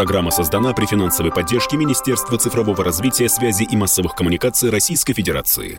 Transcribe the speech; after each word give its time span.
Программа 0.00 0.30
создана 0.30 0.72
при 0.72 0.86
финансовой 0.86 1.30
поддержке 1.30 1.76
Министерства 1.76 2.38
цифрового 2.38 2.82
развития, 2.82 3.28
связи 3.28 3.64
и 3.64 3.76
массовых 3.76 4.14
коммуникаций 4.14 4.70
Российской 4.70 5.12
Федерации. 5.12 5.78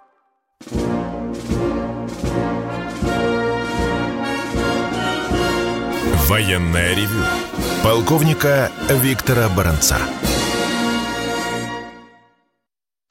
Военная 6.28 6.96
ревю. 6.96 7.26
Полковника 7.84 8.72
Виктора 8.92 9.50
Баранца. 9.50 9.98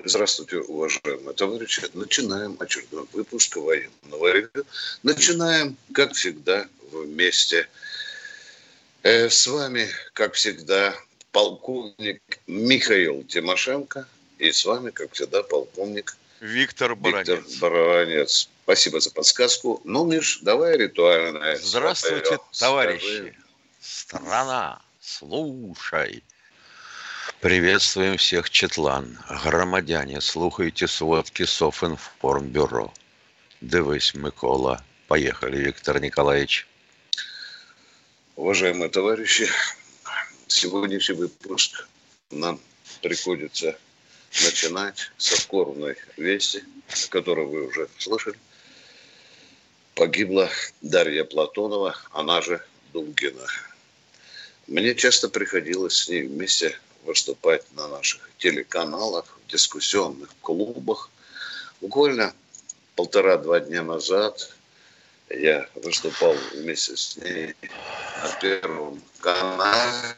Здравствуйте, 0.05 0.59
уважаемые 0.59 1.35
товарищи. 1.35 1.83
Начинаем 1.93 2.57
очередной 2.61 3.07
выпуск 3.13 3.57
военного 3.57 4.33
ревю. 4.33 4.65
Начинаем, 5.03 5.77
как 5.93 6.13
всегда, 6.13 6.69
вместе. 6.93 7.63
Э, 7.63 7.90
с 9.03 9.46
вами, 9.46 9.89
как 10.12 10.35
всегда, 10.35 10.95
полковник 11.33 12.23
Михаил 12.46 13.25
Тимошенко. 13.25 14.06
И 14.38 14.52
с 14.52 14.65
вами, 14.65 14.91
как 14.91 15.12
всегда, 15.12 15.42
полковник 15.42 16.16
Виктор 16.41 16.95
Баранец. 16.97 17.28
Виктор 17.28 17.70
Баранец. 17.70 18.48
Спасибо 18.65 19.01
за 19.01 19.11
подсказку. 19.11 19.80
Ну, 19.84 20.05
Миш, 20.05 20.41
давай 20.42 20.77
ритуальное. 20.78 21.56
Здравствуйте, 21.56 22.39
товарищи. 22.59 23.05
Скажи. 23.05 23.34
Страна, 23.80 24.80
слушай. 25.01 26.23
Приветствуем 27.41 28.17
всех 28.17 28.51
Четлан. 28.51 29.19
Громадяне, 29.45 30.20
слухайте 30.20 30.87
сводки 30.87 31.45
Софинформбюро. 31.45 32.92
Дивись, 33.61 34.14
Микола. 34.14 34.83
Поехали, 35.09 35.59
Виктор 35.59 36.01
Николаевич. 36.01 36.67
Уважаемые 38.41 38.89
товарищи, 38.89 39.47
сегодняшний 40.47 41.15
выпуск 41.15 41.87
нам 42.31 42.59
приходится 43.03 43.79
начинать 44.43 45.12
со 45.19 45.39
скорбной 45.39 45.97
вести, 46.17 46.64
которую 47.11 47.51
вы 47.51 47.67
уже 47.67 47.87
слышали 47.98 48.39
погибла 49.95 50.48
Дарья 50.81 51.25
Платонова, 51.25 51.95
она 52.12 52.41
же 52.41 52.64
Дунгина. 52.95 53.47
Мне 54.67 54.95
часто 54.95 55.29
приходилось 55.29 55.98
с 55.98 56.09
ней 56.09 56.23
вместе 56.23 56.81
выступать 57.05 57.70
на 57.73 57.89
наших 57.89 58.31
телеканалах, 58.39 59.39
в 59.45 59.51
дискуссионных 59.51 60.31
клубах. 60.41 61.11
Буквально 61.83 62.34
полтора-два 62.97 63.61
дня 63.61 63.83
назад 63.83 64.57
я 65.31 65.69
выступал 65.77 66.34
вместе 66.53 66.97
с 66.97 67.17
ней 67.17 67.55
на 68.23 68.31
Первом 68.41 69.03
канале 69.20 70.17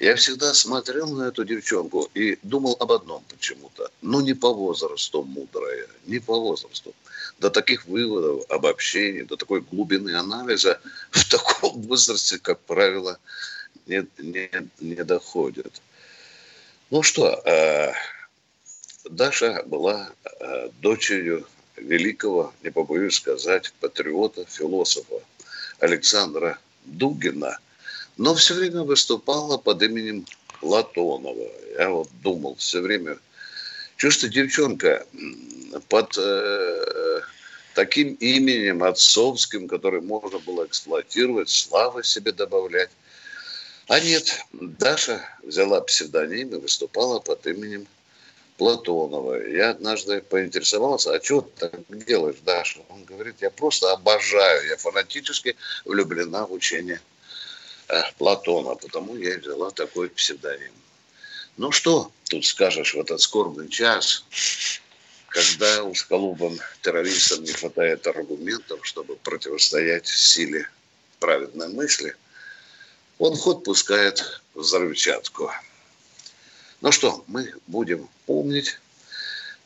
я 0.00 0.16
всегда 0.16 0.54
смотрел 0.54 1.08
на 1.14 1.24
эту 1.24 1.44
девчонку 1.44 2.10
и 2.14 2.38
думал 2.42 2.74
об 2.80 2.90
одном 2.90 3.22
почему-то. 3.28 3.90
Ну, 4.00 4.22
не 4.22 4.32
по 4.32 4.50
возрасту 4.50 5.22
мудрая, 5.22 5.86
не 6.06 6.18
по 6.20 6.40
возрасту. 6.40 6.94
До 7.38 7.50
таких 7.50 7.84
выводов, 7.84 8.50
обобщений, 8.50 9.24
до 9.24 9.36
такой 9.36 9.60
глубины 9.60 10.16
анализа 10.16 10.80
в 11.10 11.28
таком 11.28 11.82
возрасте, 11.82 12.38
как 12.38 12.60
правило, 12.60 13.18
не, 13.86 14.06
не, 14.16 14.50
не 14.80 15.04
доходит. 15.04 15.82
Ну 16.88 17.02
что, 17.02 17.38
э, 17.44 17.92
Даша 19.04 19.62
была 19.66 20.10
э, 20.24 20.70
дочерью 20.80 21.46
великого, 21.80 22.52
не 22.62 22.70
побоюсь 22.70 23.16
сказать, 23.16 23.72
патриота, 23.80 24.44
философа 24.46 25.20
Александра 25.80 26.58
Дугина– 26.84 27.58
но 28.20 28.34
все 28.34 28.52
время 28.52 28.82
выступала 28.82 29.56
под 29.56 29.82
именем 29.82 30.26
Платонова. 30.60 31.48
Я 31.78 31.88
вот 31.88 32.10
думал 32.22 32.54
все 32.56 32.82
время, 32.82 33.16
что 33.96 34.28
девчонка 34.28 35.06
под 35.88 36.18
э, 36.18 37.20
таким 37.74 38.12
именем 38.20 38.82
отцовским, 38.82 39.68
который 39.68 40.02
можно 40.02 40.38
было 40.40 40.66
эксплуатировать, 40.66 41.48
славы 41.48 42.04
себе 42.04 42.32
добавлять. 42.32 42.90
А 43.86 43.98
нет, 44.00 44.44
Даша 44.52 45.22
взяла 45.42 45.80
псевдоним 45.80 46.50
и 46.50 46.60
выступала 46.60 47.20
под 47.20 47.46
именем 47.46 47.86
Платонова. 48.60 49.48
Я 49.48 49.70
однажды 49.70 50.20
поинтересовался, 50.20 51.14
а 51.14 51.22
что 51.22 51.40
ты 51.40 51.68
так 51.70 52.04
делаешь, 52.04 52.36
Даша? 52.44 52.80
Он 52.90 53.04
говорит, 53.04 53.36
я 53.40 53.48
просто 53.48 53.90
обожаю, 53.90 54.68
я 54.68 54.76
фанатически 54.76 55.56
влюблена 55.86 56.44
в 56.44 56.52
учение 56.52 57.00
Платона, 58.18 58.74
потому 58.74 59.16
я 59.16 59.32
и 59.32 59.38
взяла 59.38 59.70
такой 59.70 60.10
псевдоним. 60.10 60.74
Ну 61.56 61.72
что 61.72 62.12
тут 62.28 62.44
скажешь 62.44 62.92
в 62.92 63.00
этот 63.00 63.22
скорбный 63.22 63.70
час, 63.70 64.24
когда 65.28 65.82
узколобым 65.82 66.58
террористам 66.82 67.42
не 67.44 67.52
хватает 67.52 68.06
аргументов, 68.06 68.80
чтобы 68.86 69.16
противостоять 69.16 70.06
силе 70.06 70.68
праведной 71.18 71.68
мысли, 71.68 72.14
он 73.18 73.38
ход 73.38 73.64
пускает 73.64 74.42
взрывчатку. 74.52 75.50
Ну 76.80 76.92
что, 76.92 77.22
мы 77.26 77.52
будем 77.66 78.08
помнить, 78.24 78.78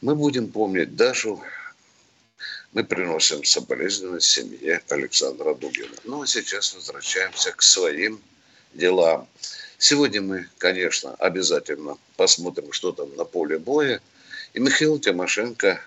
мы 0.00 0.16
будем 0.16 0.48
помнить 0.48 0.96
Дашу, 0.96 1.40
мы 2.72 2.82
приносим 2.82 3.44
соболезнования 3.44 4.20
семье 4.20 4.82
Александра 4.88 5.54
Дугина. 5.54 5.94
Ну, 6.02 6.22
а 6.22 6.26
сейчас 6.26 6.74
возвращаемся 6.74 7.52
к 7.52 7.62
своим 7.62 8.20
делам. 8.74 9.28
Сегодня 9.78 10.22
мы, 10.22 10.48
конечно, 10.58 11.14
обязательно 11.14 11.98
посмотрим, 12.16 12.72
что 12.72 12.90
там 12.90 13.14
на 13.14 13.24
поле 13.24 13.58
боя. 13.58 14.00
И 14.52 14.58
Михаил 14.58 14.98
Тимошенко 14.98 15.80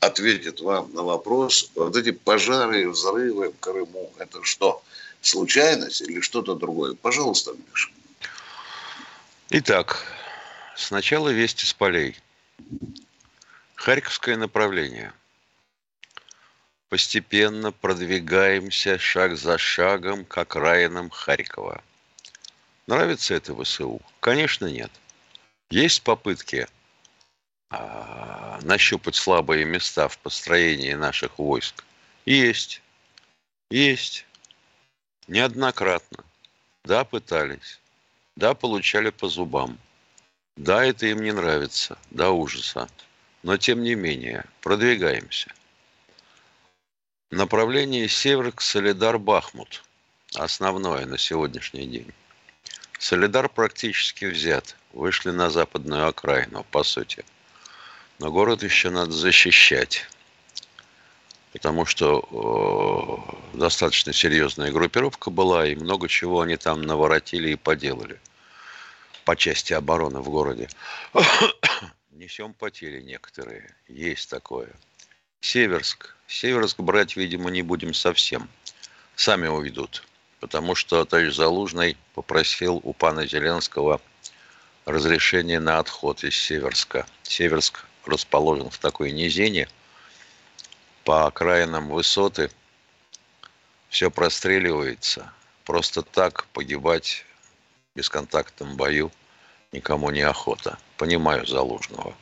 ответит 0.00 0.60
вам 0.60 0.94
на 0.94 1.02
вопрос, 1.02 1.70
вот 1.74 1.94
эти 1.94 2.10
пожары 2.12 2.82
и 2.82 2.86
взрывы 2.86 3.50
в 3.50 3.58
Крыму, 3.60 4.10
это 4.18 4.42
что, 4.44 4.82
случайность 5.20 6.00
или 6.00 6.20
что-то 6.20 6.54
другое? 6.54 6.94
Пожалуйста, 6.94 7.52
Миша. 7.52 7.90
Итак, 9.50 10.06
сначала 10.76 11.30
вести 11.30 11.66
с 11.66 11.74
полей. 11.74 12.16
Харьковское 13.74 14.36
направление– 14.36 15.12
постепенно 16.94 17.72
продвигаемся 17.72 19.00
шаг 19.00 19.36
за 19.36 19.58
шагом 19.58 20.24
к 20.24 20.38
окраинам 20.38 21.10
Харькова. 21.10 21.82
Нравится 22.86 23.34
это 23.34 23.52
ВСУ? 23.52 24.00
Конечно, 24.20 24.66
нет. 24.66 24.92
Есть 25.70 26.02
попытки 26.02 26.68
а, 27.70 28.60
нащупать 28.62 29.16
слабые 29.16 29.64
места 29.64 30.06
в 30.06 30.18
построении 30.18 30.92
наших 30.92 31.40
войск? 31.40 31.84
Есть. 32.26 32.80
Есть. 33.72 34.24
Неоднократно. 35.26 36.22
Да, 36.84 37.04
пытались. 37.04 37.80
Да, 38.36 38.54
получали 38.54 39.10
по 39.10 39.28
зубам. 39.28 39.80
Да, 40.56 40.84
это 40.84 41.06
им 41.06 41.22
не 41.22 41.32
нравится. 41.32 41.98
До 42.10 42.30
ужаса. 42.30 42.88
Но, 43.42 43.56
тем 43.56 43.82
не 43.82 43.94
менее, 43.94 44.44
продвигаемся– 44.60 45.52
Направление 47.34 48.08
север 48.08 48.52
к 48.52 48.60
Солидар-Бахмут. 48.60 49.82
Основное 50.36 51.04
на 51.04 51.18
сегодняшний 51.18 51.84
день. 51.84 52.12
Солидар 53.00 53.48
практически 53.48 54.26
взят. 54.26 54.76
Вышли 54.92 55.30
на 55.30 55.50
западную 55.50 56.06
окраину, 56.06 56.64
по 56.70 56.84
сути. 56.84 57.24
Но 58.20 58.30
город 58.30 58.62
еще 58.62 58.90
надо 58.90 59.10
защищать. 59.10 60.06
Потому 61.52 61.86
что 61.86 63.34
э, 63.52 63.56
достаточно 63.58 64.12
серьезная 64.12 64.70
группировка 64.70 65.30
была, 65.30 65.66
и 65.66 65.74
много 65.74 66.06
чего 66.06 66.42
они 66.42 66.56
там 66.56 66.82
наворотили 66.82 67.50
и 67.50 67.56
поделали 67.56 68.20
по 69.24 69.36
части 69.36 69.72
обороны 69.72 70.20
в 70.20 70.28
городе. 70.28 70.68
Несем 72.10 72.54
потери 72.54 73.00
некоторые. 73.02 73.74
Есть 73.88 74.30
такое. 74.30 74.72
Северск. 75.40 76.14
Северск 76.26 76.80
брать, 76.80 77.16
видимо, 77.16 77.50
не 77.50 77.62
будем 77.62 77.94
совсем. 77.94 78.48
Сами 79.16 79.46
уведут. 79.46 80.04
Потому 80.40 80.74
что 80.74 81.04
товарищ 81.04 81.34
Залужный 81.34 81.96
попросил 82.14 82.80
у 82.82 82.92
пана 82.92 83.26
Зеленского 83.26 84.00
разрешение 84.84 85.60
на 85.60 85.78
отход 85.78 86.22
из 86.24 86.36
Северска. 86.36 87.06
Северск 87.22 87.84
расположен 88.04 88.70
в 88.70 88.78
такой 88.78 89.12
низине, 89.12 89.68
по 91.04 91.26
окраинам 91.26 91.88
высоты. 91.88 92.50
Все 93.88 94.10
простреливается. 94.10 95.32
Просто 95.64 96.02
так 96.02 96.46
погибать 96.48 97.24
бесконтактном 97.94 98.76
бою 98.76 99.10
никому 99.72 100.10
не 100.10 100.22
охота. 100.22 100.78
Понимаю 100.96 101.46
Залужного. 101.46 102.14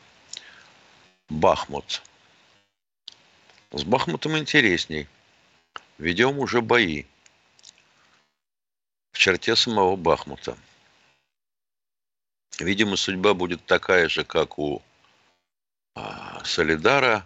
Бахмут– 1.29 2.01
с 3.73 3.83
Бахмутом 3.83 4.37
интересней. 4.37 5.07
Ведем 5.97 6.37
уже 6.37 6.61
бои 6.61 7.05
в 9.11 9.17
черте 9.17 9.55
самого 9.55 9.95
Бахмута. 9.95 10.55
Видимо, 12.59 12.95
судьба 12.97 13.33
будет 13.33 13.65
такая 13.65 14.09
же, 14.09 14.23
как 14.23 14.59
у 14.59 14.81
а, 15.95 16.43
Солидара. 16.45 17.25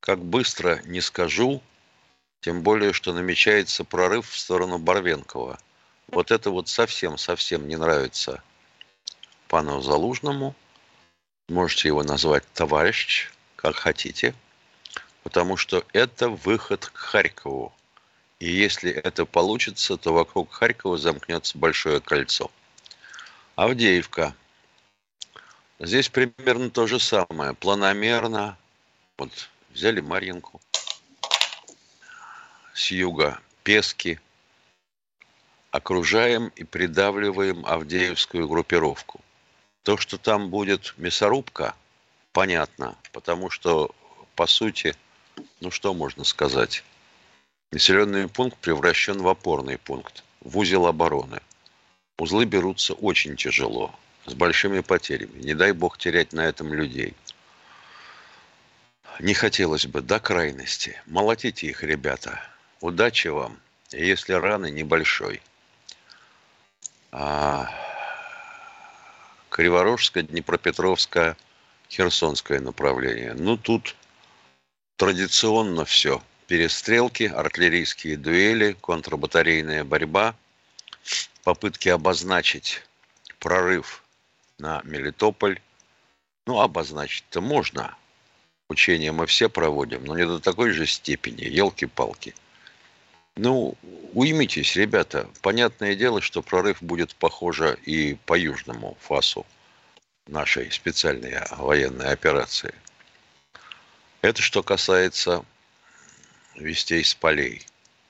Как 0.00 0.22
быстро, 0.22 0.82
не 0.84 1.00
скажу, 1.00 1.62
тем 2.40 2.62
более, 2.62 2.92
что 2.92 3.12
намечается 3.12 3.84
прорыв 3.84 4.28
в 4.28 4.38
сторону 4.38 4.78
Барвенкова. 4.78 5.58
Вот 6.12 6.30
это 6.30 6.50
вот 6.50 6.68
совсем-совсем 6.68 7.68
не 7.68 7.76
нравится 7.76 8.42
пану 9.48 9.80
Залужному. 9.80 10.54
Можете 11.48 11.88
его 11.88 12.02
назвать 12.02 12.44
товарищ, 12.52 13.30
как 13.56 13.76
хотите, 13.76 14.34
потому 15.22 15.56
что 15.56 15.84
это 15.92 16.28
выход 16.28 16.86
к 16.86 16.96
Харькову. 16.96 17.72
И 18.40 18.50
если 18.50 18.90
это 18.90 19.26
получится, 19.26 19.96
то 19.96 20.12
вокруг 20.12 20.50
Харькова 20.52 20.96
замкнется 20.96 21.58
большое 21.58 22.00
кольцо. 22.00 22.50
Авдеевка. 23.54 24.34
Здесь 25.78 26.08
примерно 26.08 26.70
то 26.70 26.86
же 26.86 26.98
самое. 26.98 27.54
Планомерно. 27.54 28.56
Вот 29.18 29.30
взяли 29.70 30.00
Марьинку. 30.00 30.60
С 32.74 32.90
юга 32.90 33.40
Пески. 33.62 34.18
Окружаем 35.70 36.48
и 36.56 36.64
придавливаем 36.64 37.64
Авдеевскую 37.64 38.48
группировку. 38.48 39.20
То, 39.84 39.96
что 39.96 40.18
там 40.18 40.50
будет 40.50 40.94
мясорубка, 40.96 41.76
понятно, 42.32 42.96
потому 43.12 43.50
что, 43.50 43.94
по 44.34 44.46
сути, 44.46 44.96
ну 45.60 45.70
что 45.70 45.94
можно 45.94 46.24
сказать? 46.24 46.82
Населенный 47.70 48.28
пункт 48.28 48.58
превращен 48.58 49.22
в 49.22 49.28
опорный 49.28 49.78
пункт, 49.78 50.24
в 50.40 50.58
узел 50.58 50.86
обороны. 50.86 51.40
Узлы 52.18 52.46
берутся 52.46 52.94
очень 52.94 53.36
тяжело, 53.36 53.94
с 54.26 54.34
большими 54.34 54.80
потерями. 54.80 55.40
Не 55.40 55.54
дай 55.54 55.70
бог 55.70 55.98
терять 55.98 56.32
на 56.32 56.40
этом 56.40 56.74
людей. 56.74 57.14
Не 59.20 59.34
хотелось 59.34 59.86
бы 59.86 60.00
до 60.00 60.18
крайности. 60.18 61.00
Молотите 61.06 61.68
их, 61.68 61.84
ребята. 61.84 62.42
Удачи 62.80 63.28
вам, 63.28 63.56
если 63.92 64.32
раны 64.32 64.70
небольшой. 64.70 65.40
А... 67.12 67.68
Криворожское, 69.50 70.22
Днепропетровское, 70.22 71.36
Херсонское 71.90 72.60
направление. 72.60 73.34
Ну, 73.34 73.56
тут 73.56 73.96
традиционно 74.96 75.84
все. 75.84 76.22
Перестрелки, 76.46 77.24
артиллерийские 77.24 78.16
дуэли, 78.16 78.76
контрбатарейная 78.80 79.84
борьба, 79.84 80.34
попытки 81.42 81.88
обозначить 81.88 82.82
прорыв 83.38 84.02
на 84.58 84.82
Мелитополь. 84.84 85.60
Ну, 86.46 86.60
обозначить-то 86.60 87.40
можно. 87.40 87.96
Учения 88.68 89.10
мы 89.10 89.26
все 89.26 89.48
проводим, 89.48 90.04
но 90.04 90.16
не 90.16 90.26
до 90.26 90.38
такой 90.38 90.70
же 90.70 90.86
степени. 90.86 91.42
Елки-палки. 91.42 92.34
Ну, 93.36 93.76
уймитесь, 94.12 94.76
ребята. 94.76 95.28
Понятное 95.40 95.94
дело, 95.94 96.20
что 96.20 96.42
прорыв 96.42 96.82
будет 96.82 97.14
похоже 97.14 97.78
и 97.86 98.14
по 98.26 98.36
южному 98.38 98.96
фасу 99.00 99.46
нашей 100.26 100.70
специальной 100.70 101.38
военной 101.56 102.12
операции. 102.12 102.74
Это 104.22 104.42
что 104.42 104.62
касается 104.62 105.44
вестей 106.54 107.04
с 107.04 107.14
полей, 107.14 107.66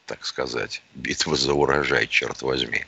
так 0.07 0.25
сказать. 0.25 0.83
Битва 0.95 1.37
за 1.37 1.55
урожай, 1.55 2.07
черт 2.07 2.43
возьми. 2.43 2.85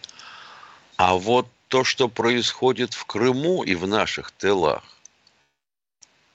А 0.97 1.15
вот 1.15 1.47
то, 1.69 1.85
что 1.85 2.09
происходит 2.09 2.95
в 2.95 3.05
Крыму 3.07 3.63
и 3.63 3.75
в 3.75 3.87
наших 3.87 4.31
тылах, 4.33 4.85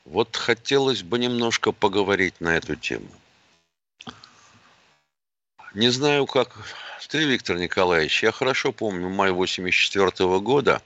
вот 0.05 0.35
хотелось 0.35 1.03
бы 1.03 1.19
немножко 1.19 1.71
поговорить 1.71 2.39
на 2.39 2.55
эту 2.55 2.75
тему. 2.75 3.09
Не 5.77 5.89
знаю, 5.89 6.25
как 6.25 6.57
ты, 7.07 7.23
Виктор 7.23 7.55
Николаевич, 7.55 8.23
я 8.23 8.31
хорошо 8.31 8.71
помню 8.71 9.09
май 9.09 9.29
84 9.29 10.07
-го 10.25 10.39
года, 10.39 10.81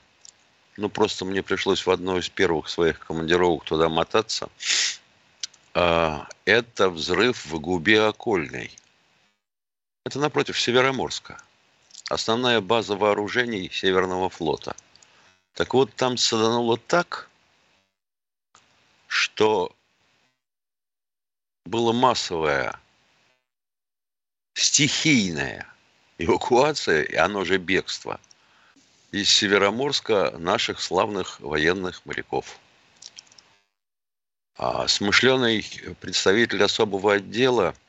ну 0.75 0.89
просто 0.89 1.23
мне 1.23 1.41
пришлось 1.41 1.85
в 1.85 1.89
одной 1.89 2.19
из 2.19 2.27
первых 2.27 2.67
своих 2.67 2.99
командировок 2.99 3.63
туда 3.63 3.87
мотаться. 3.87 4.49
А, 5.73 6.27
это 6.43 6.89
взрыв 6.89 7.45
в 7.45 7.57
Губе 7.61 8.01
Окольной. 8.01 8.69
Это 10.03 10.19
напротив 10.19 10.59
Североморска 10.59 11.41
основная 12.09 12.59
база 12.59 12.97
вооружений 12.97 13.69
Северного 13.71 14.29
флота. 14.29 14.75
Так 15.53 15.73
вот, 15.73 15.95
там 15.95 16.17
садануло 16.17 16.75
так, 16.75 17.29
что 19.07 19.73
была 21.63 21.93
массовая 21.93 22.77
стихийная 24.53 25.67
эвакуация, 26.17 27.03
и 27.03 27.15
оно 27.15 27.45
же 27.45 27.57
бегство, 27.57 28.19
из 29.11 29.29
Североморска 29.29 30.35
наших 30.37 30.81
славных 30.81 31.39
военных 31.39 32.05
моряков. 32.05 32.57
А 34.57 34.87
смышленый 34.87 35.65
представитель 35.99 36.63
особого 36.63 37.13
отдела– 37.13 37.75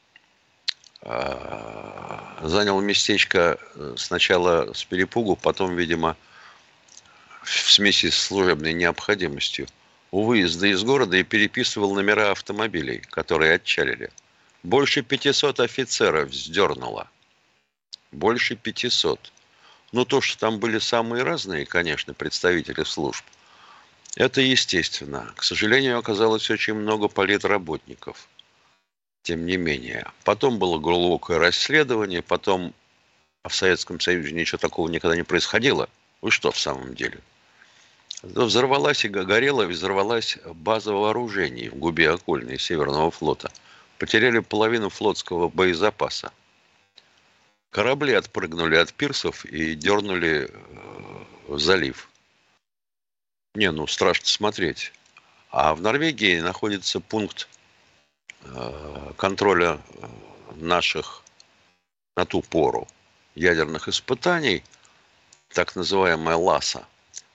а, 1.04 2.38
занял 2.42 2.80
местечко 2.80 3.58
э, 3.74 3.94
сначала 3.96 4.72
с 4.72 4.84
перепугу, 4.84 5.34
потом, 5.34 5.74
видимо, 5.74 6.16
в 7.42 7.72
смеси 7.72 8.08
с 8.08 8.16
служебной 8.16 8.72
необходимостью 8.72 9.66
у 10.12 10.22
выезда 10.22 10.68
из 10.68 10.84
города 10.84 11.16
и 11.16 11.24
переписывал 11.24 11.94
номера 11.94 12.30
автомобилей, 12.30 13.02
которые 13.10 13.54
отчалили. 13.54 14.10
Больше 14.62 15.02
500 15.02 15.60
офицеров 15.60 16.30
вздернуло. 16.30 17.08
Больше 18.10 18.56
500. 18.56 19.32
Ну, 19.92 20.04
то, 20.04 20.20
что 20.20 20.38
там 20.38 20.58
были 20.58 20.78
самые 20.78 21.22
разные, 21.22 21.66
конечно, 21.66 22.14
представители 22.14 22.84
служб, 22.84 23.24
это 24.16 24.40
естественно. 24.40 25.32
К 25.36 25.42
сожалению, 25.42 25.98
оказалось 25.98 26.50
очень 26.50 26.74
много 26.74 27.08
политработников– 27.08 28.28
тем 29.22 29.46
не 29.46 29.56
менее. 29.56 30.10
Потом 30.24 30.58
было 30.58 30.78
глубокое 30.78 31.38
расследование, 31.38 32.22
потом 32.22 32.74
а 33.44 33.48
в 33.48 33.56
Советском 33.56 33.98
Союзе 33.98 34.32
ничего 34.32 34.58
такого 34.58 34.88
никогда 34.88 35.16
не 35.16 35.24
происходило. 35.24 35.88
Вы 36.20 36.30
что 36.30 36.52
в 36.52 36.58
самом 36.58 36.94
деле? 36.94 37.18
Взорвалась 38.22 39.04
и 39.04 39.08
горела, 39.08 39.64
взорвалась 39.64 40.38
база 40.44 40.92
вооружений 40.92 41.68
в 41.68 41.74
губе 41.74 42.10
окольной 42.10 42.58
Северного 42.58 43.10
флота. 43.10 43.50
Потеряли 44.02 44.40
половину 44.40 44.88
флотского 44.88 45.48
боезапаса. 45.48 46.32
Корабли 47.70 48.12
отпрыгнули 48.14 48.74
от 48.74 48.92
пирсов 48.92 49.44
и 49.44 49.76
дернули 49.76 50.50
э, 50.50 51.24
в 51.46 51.60
залив. 51.60 52.08
Не, 53.54 53.70
ну 53.70 53.86
страшно 53.86 54.26
смотреть. 54.26 54.92
А 55.50 55.72
в 55.74 55.80
Норвегии 55.80 56.40
находится 56.40 56.98
пункт 56.98 57.48
Э, 58.44 59.12
контроля 59.16 59.78
э, 59.78 60.06
наших 60.56 61.22
на 62.16 62.24
ту 62.24 62.42
пору 62.42 62.88
ядерных 63.34 63.88
испытаний, 63.88 64.64
так 65.48 65.76
называемая 65.76 66.36
ЛАСА. 66.36 66.84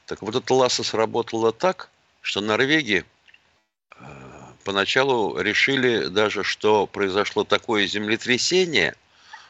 Так 0.05 0.21
вот 0.21 0.35
эта 0.35 0.53
ЛАСА 0.53 0.83
сработала 0.83 1.53
так, 1.53 1.89
что 2.21 2.41
Норвегии 2.41 2.99
э, 2.99 3.05
поначалу 4.67 5.39
решили 5.39 6.07
даже, 6.07 6.43
что 6.43 6.87
произошло 6.87 7.45
такое 7.45 7.87
землетрясение, 7.87 8.95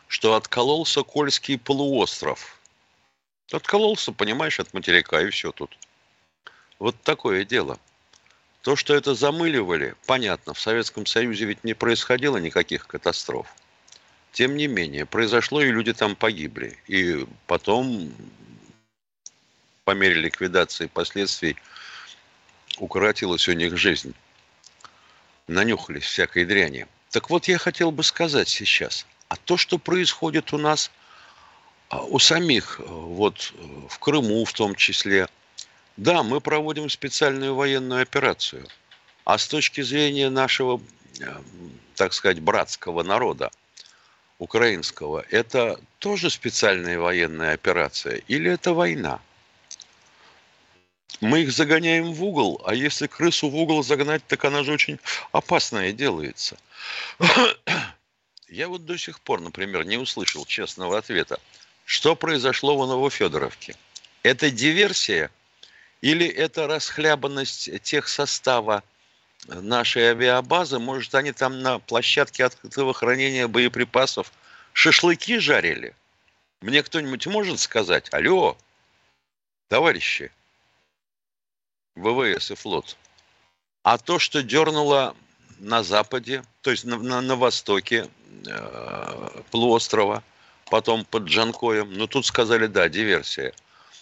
что 0.08 0.36
откололся 0.36 1.02
Кольский 1.02 1.58
полуостров. 1.58 2.60
Откололся, 3.52 4.12
понимаешь, 4.12 4.60
от 4.60 4.72
материка, 4.76 5.20
и 5.20 5.32
все 5.32 5.52
тут. 5.52 5.76
Вот 6.78 6.96
такое 7.02 7.46
дело– 7.46 7.80
то, 8.62 8.76
что 8.76 8.94
это 8.94 9.16
замыливали, 9.16 9.96
понятно, 10.06 10.54
в 10.54 10.60
Советском 10.60 11.08
Союзе 11.08 11.46
ведь 11.46 11.64
не 11.64 11.74
происходило 11.74 12.38
никаких 12.38 12.86
катастроф. 12.86 13.48
Тем 14.34 14.56
не 14.56 14.68
менее, 14.68 15.08
произошло, 15.08 15.64
и 15.64 15.72
люди 15.72 15.94
там 15.94 16.16
погибли. 16.16 16.78
И 16.86 17.26
потом, 17.48 18.14
по 19.84 19.92
мере 19.92 20.16
ликвидации 20.16 20.86
последствий, 20.86 21.56
укоротилась 22.78 23.48
у 23.48 23.54
них 23.54 23.78
жизнь. 23.78 24.14
Нанюхались 25.48 26.04
всякой 26.04 26.46
дряни. 26.46 26.88
Так 27.12 27.30
вот, 27.30 27.48
я 27.48 27.58
хотел 27.58 27.92
бы 27.92 28.04
сказать 28.04 28.50
сейчас, 28.50 29.06
а 29.30 29.36
то, 29.36 29.58
что 29.58 29.78
происходит 29.78 30.54
у 30.54 30.58
нас, 30.58 30.92
а, 31.90 32.02
у 32.02 32.20
самих, 32.20 32.80
вот 32.80 33.54
в 33.90 34.00
Крыму 34.00 34.44
в 34.44 34.54
том 34.54 34.76
числе, 34.76 35.28
да, 35.96 36.22
мы 36.24 36.42
проводим 36.42 36.90
специальную 36.90 37.56
военную 37.56 38.02
операцию. 38.02 38.68
А 39.24 39.38
с 39.38 39.48
точки 39.48 39.82
зрения 39.82 40.30
нашего, 40.30 40.82
э, 41.20 41.42
так 41.96 42.14
сказать, 42.14 42.40
братского 42.40 43.04
народа, 43.04 43.52
украинского, 44.40 45.26
это 45.32 45.80
тоже 46.00 46.30
специальная 46.30 47.00
военная 47.00 47.54
операция 47.54 48.22
или 48.28 48.52
это 48.52 48.74
война? 48.74 49.20
Мы 51.22 51.42
их 51.42 51.52
загоняем 51.52 52.14
в 52.14 52.24
угол, 52.24 52.62
а 52.66 52.76
если 52.76 53.08
крысу 53.08 53.50
в 53.50 53.56
угол 53.56 53.84
загнать, 53.84 54.26
так 54.28 54.46
она 54.46 54.64
же 54.64 54.74
очень 54.74 55.00
опасная 55.32 55.92
делается. 55.92 56.58
Я 58.48 58.68
вот 58.68 58.86
до 58.86 58.98
сих 58.98 59.20
пор, 59.20 59.42
например, 59.42 59.84
не 59.86 59.98
услышал 59.98 60.46
честного 60.46 60.98
ответа. 60.98 61.40
Что 61.86 62.16
произошло 62.16 62.78
в 62.78 62.88
Новофедоровке? 62.88 63.76
Это 64.24 64.52
диверсия 64.52 65.32
или 66.02 66.28
это 66.28 66.68
расхлябанность 66.68 67.82
тех 67.82 68.08
состава 68.08 68.84
нашей 69.48 70.04
авиабазы? 70.04 70.80
Может, 70.80 71.16
они 71.16 71.32
там 71.32 71.62
на 71.62 71.80
площадке 71.80 72.46
открытого 72.46 72.94
хранения 72.94 73.48
боеприпасов 73.48 74.32
шашлыки 74.74 75.40
жарили? 75.40 75.96
Мне 76.62 76.84
кто-нибудь 76.84 77.26
может 77.28 77.60
сказать? 77.60 78.14
Алло, 78.14 78.58
товарищи, 79.68 80.32
ВВС 81.98 82.52
и 82.52 82.56
флот. 82.56 82.98
А 83.84 83.98
то, 83.98 84.20
что 84.20 84.44
дернуло 84.44 85.16
на 85.60 85.84
западе, 85.84 86.44
то 86.62 86.72
есть 86.72 86.86
на, 86.86 86.98
на, 86.98 87.22
на 87.22 87.36
востоке 87.36 88.10
э, 88.46 89.42
полуострова, 89.52 90.24
потом 90.70 91.06
под 91.06 91.24
Джанкоем, 91.24 91.94
ну 91.94 92.08
тут 92.08 92.26
сказали, 92.26 92.68
да, 92.68 92.90
диверсия. 92.90 93.54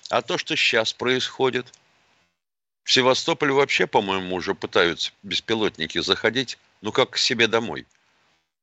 А 0.09 0.21
то, 0.21 0.37
что 0.37 0.55
сейчас 0.55 0.93
происходит, 0.93 1.71
в 2.83 2.91
Севастополь 2.91 3.51
вообще, 3.51 3.87
по-моему, 3.87 4.35
уже 4.35 4.53
пытаются 4.53 5.11
беспилотники 5.23 5.99
заходить, 5.99 6.59
ну 6.81 6.91
как 6.91 7.11
к 7.11 7.17
себе 7.17 7.47
домой. 7.47 7.87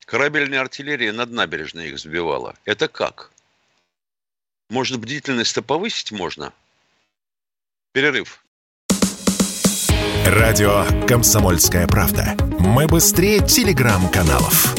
Корабельная 0.04 0.60
артиллерия 0.60 1.12
над 1.12 1.30
набережной 1.30 1.88
их 1.88 1.98
сбивала. 1.98 2.54
Это 2.64 2.88
как? 2.88 3.32
Может, 4.68 5.00
бдительность-то 5.00 5.62
повысить 5.62 6.12
можно? 6.12 6.52
Перерыв. 7.92 8.41
Радио 10.26 10.84
«Комсомольская 11.08 11.88
правда». 11.88 12.36
Мы 12.60 12.86
быстрее 12.86 13.40
телеграм-каналов. 13.40 14.74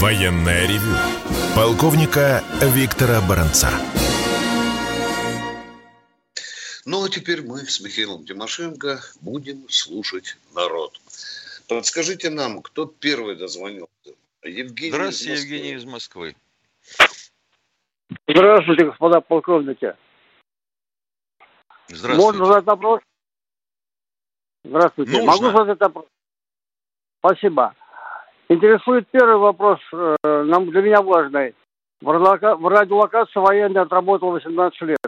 Военное 0.00 0.68
ревю. 0.68 0.96
Полковника 1.56 2.44
Виктора 2.62 3.20
Баранца. 3.20 3.70
Ну, 6.84 7.04
а 7.04 7.08
теперь 7.08 7.42
мы 7.42 7.66
с 7.66 7.80
Михаилом 7.80 8.24
Тимошенко 8.24 9.02
будем 9.20 9.68
слушать 9.68 10.36
народ. 10.54 11.00
Подскажите 11.66 12.30
нам, 12.30 12.62
кто 12.62 12.86
первый 12.86 13.36
дозвонился? 13.36 13.88
Евгений 14.44 14.90
Здравствуйте, 14.90 15.34
из 15.34 15.40
Евгений 15.40 15.72
из 15.72 15.84
Москвы. 15.84 16.36
Здравствуйте, 18.28 18.86
господа 18.86 19.20
полковники. 19.20 19.94
Здравствуйте. 21.88 22.22
Можно 22.22 22.46
задать 22.46 22.64
вопрос? 22.64 23.00
Здравствуйте. 24.64 25.12
Нужно. 25.12 25.26
Могу 25.26 25.58
задать 25.58 25.80
вопрос? 25.80 26.06
Спасибо. 27.18 27.74
Интересует 28.48 29.08
первый 29.08 29.36
вопрос, 29.36 29.80
э, 29.92 30.16
нам 30.22 30.70
для 30.70 30.82
меня 30.82 31.02
важный. 31.02 31.54
В, 32.00 32.06
в 32.06 32.68
радиолокации 32.68 33.40
военный 33.40 33.80
отработал 33.80 34.32
18 34.32 34.80
лет. 34.82 34.98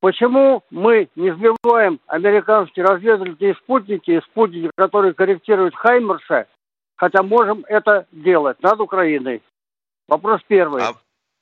Почему 0.00 0.62
мы 0.70 1.08
не 1.16 1.32
сбиваем 1.32 2.00
американские 2.06 2.84
разведывательные 2.84 3.54
спутники 3.54 4.10
и 4.10 4.20
спутники, 4.20 4.70
которые 4.76 5.14
корректируют 5.14 5.74
Хаймерса, 5.74 6.46
хотя 6.96 7.22
можем 7.22 7.64
это 7.66 8.06
делать 8.12 8.62
над 8.62 8.78
Украиной? 8.80 9.42
Вопрос 10.06 10.42
первый. 10.46 10.82
А, 10.82 10.92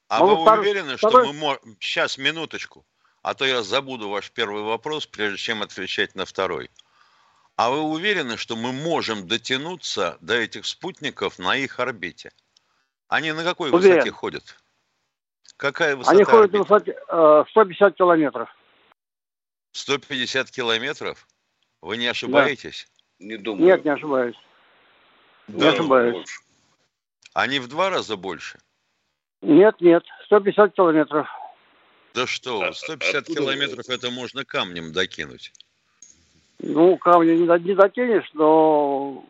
а 0.09 0.25
вы 0.25 0.41
втор... 0.43 0.59
уверены, 0.61 0.97
что 0.97 1.25
мы 1.25 1.33
можем... 1.33 1.77
Сейчас, 1.81 2.19
минуточку. 2.19 2.85
А 3.23 3.35
то 3.35 3.45
я 3.45 3.63
забуду 3.63 4.09
ваш 4.11 4.31
первый 4.31 4.63
вопрос, 4.63 5.07
прежде 5.07 5.39
чем 5.39 5.63
отвечать 5.63 6.15
на 6.15 6.25
второй. 6.25 6.71
А 7.57 7.71
вы 7.71 7.81
уверены, 7.81 8.37
что 8.37 8.57
мы 8.57 8.73
можем 8.73 9.27
дотянуться 9.27 10.19
до 10.21 10.35
этих 10.35 10.67
спутников 10.67 11.39
на 11.39 11.57
их 11.57 11.79
орбите? 11.81 12.33
Они 13.09 13.33
на 13.33 13.45
какой 13.45 13.71
Уверен. 13.71 13.97
высоте 13.97 14.11
ходят? 14.11 14.57
Какая 15.57 15.97
высота? 15.97 16.17
Они 16.17 16.25
ходят 16.25 16.53
на 16.53 16.59
высоте 16.61 16.99
э, 17.09 17.45
150 17.51 17.97
километров. 17.97 18.49
150 19.73 20.51
километров? 20.51 21.27
Вы 21.81 21.97
не 21.97 22.07
ошибаетесь? 22.07 22.89
Да. 23.21 23.27
Не 23.27 23.37
думаю. 23.37 23.65
Нет, 23.65 23.85
не 23.85 23.91
ошибаюсь. 23.91 24.37
Да, 25.47 25.71
не 25.71 25.75
ошибаюсь. 25.75 26.15
Больше. 26.15 26.41
Они 27.35 27.59
в 27.59 27.69
два 27.69 27.91
раза 27.91 28.17
больше? 28.17 28.59
Нет, 29.45 29.79
нет, 29.81 30.03
150 30.25 30.75
километров. 30.75 31.29
Да 32.15 32.27
что 32.27 32.61
вы, 32.61 32.73
150 32.73 33.15
Откуда 33.15 33.41
километров 33.41 33.89
это 33.89 34.11
можно 34.11 34.45
камнем 34.45 34.93
докинуть. 34.93 35.53
Ну, 36.61 36.97
камни 36.97 37.33
не, 37.33 37.43
не 37.43 37.75
докинешь, 37.75 38.31
но... 38.33 39.25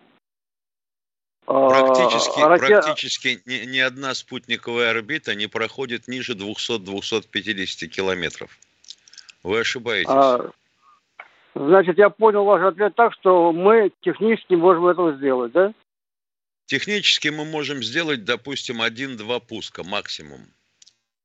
А, 1.47 1.69
практически, 1.69 2.41
а, 2.41 2.49
ракет... 2.49 2.85
практически 2.85 3.43
ни, 3.45 3.67
ни 3.67 3.79
одна 3.79 4.15
спутниковая 4.15 4.91
орбита 4.91 5.35
не 5.35 5.49
проходит 5.49 6.07
ниже 6.07 6.35
200-250 6.35 7.87
километров. 7.89 8.57
Вы 9.43 9.61
ошибаетесь. 9.61 10.09
А, 10.11 10.51
значит, 11.55 11.99
я 11.99 12.09
понял 12.09 12.45
ваш 12.45 12.63
ответ 12.63 12.95
так, 12.95 13.13
что 13.15 13.53
мы 13.53 13.91
технически 14.03 14.55
можем 14.55 14.87
этого 14.87 15.15
сделать, 15.15 15.53
да? 15.53 15.75
Технически 16.67 17.29
мы 17.29 17.45
можем 17.45 17.83
сделать, 17.83 18.25
допустим, 18.25 18.81
один-два 18.81 19.41
пуска 19.41 19.83
максимум. 19.83 20.47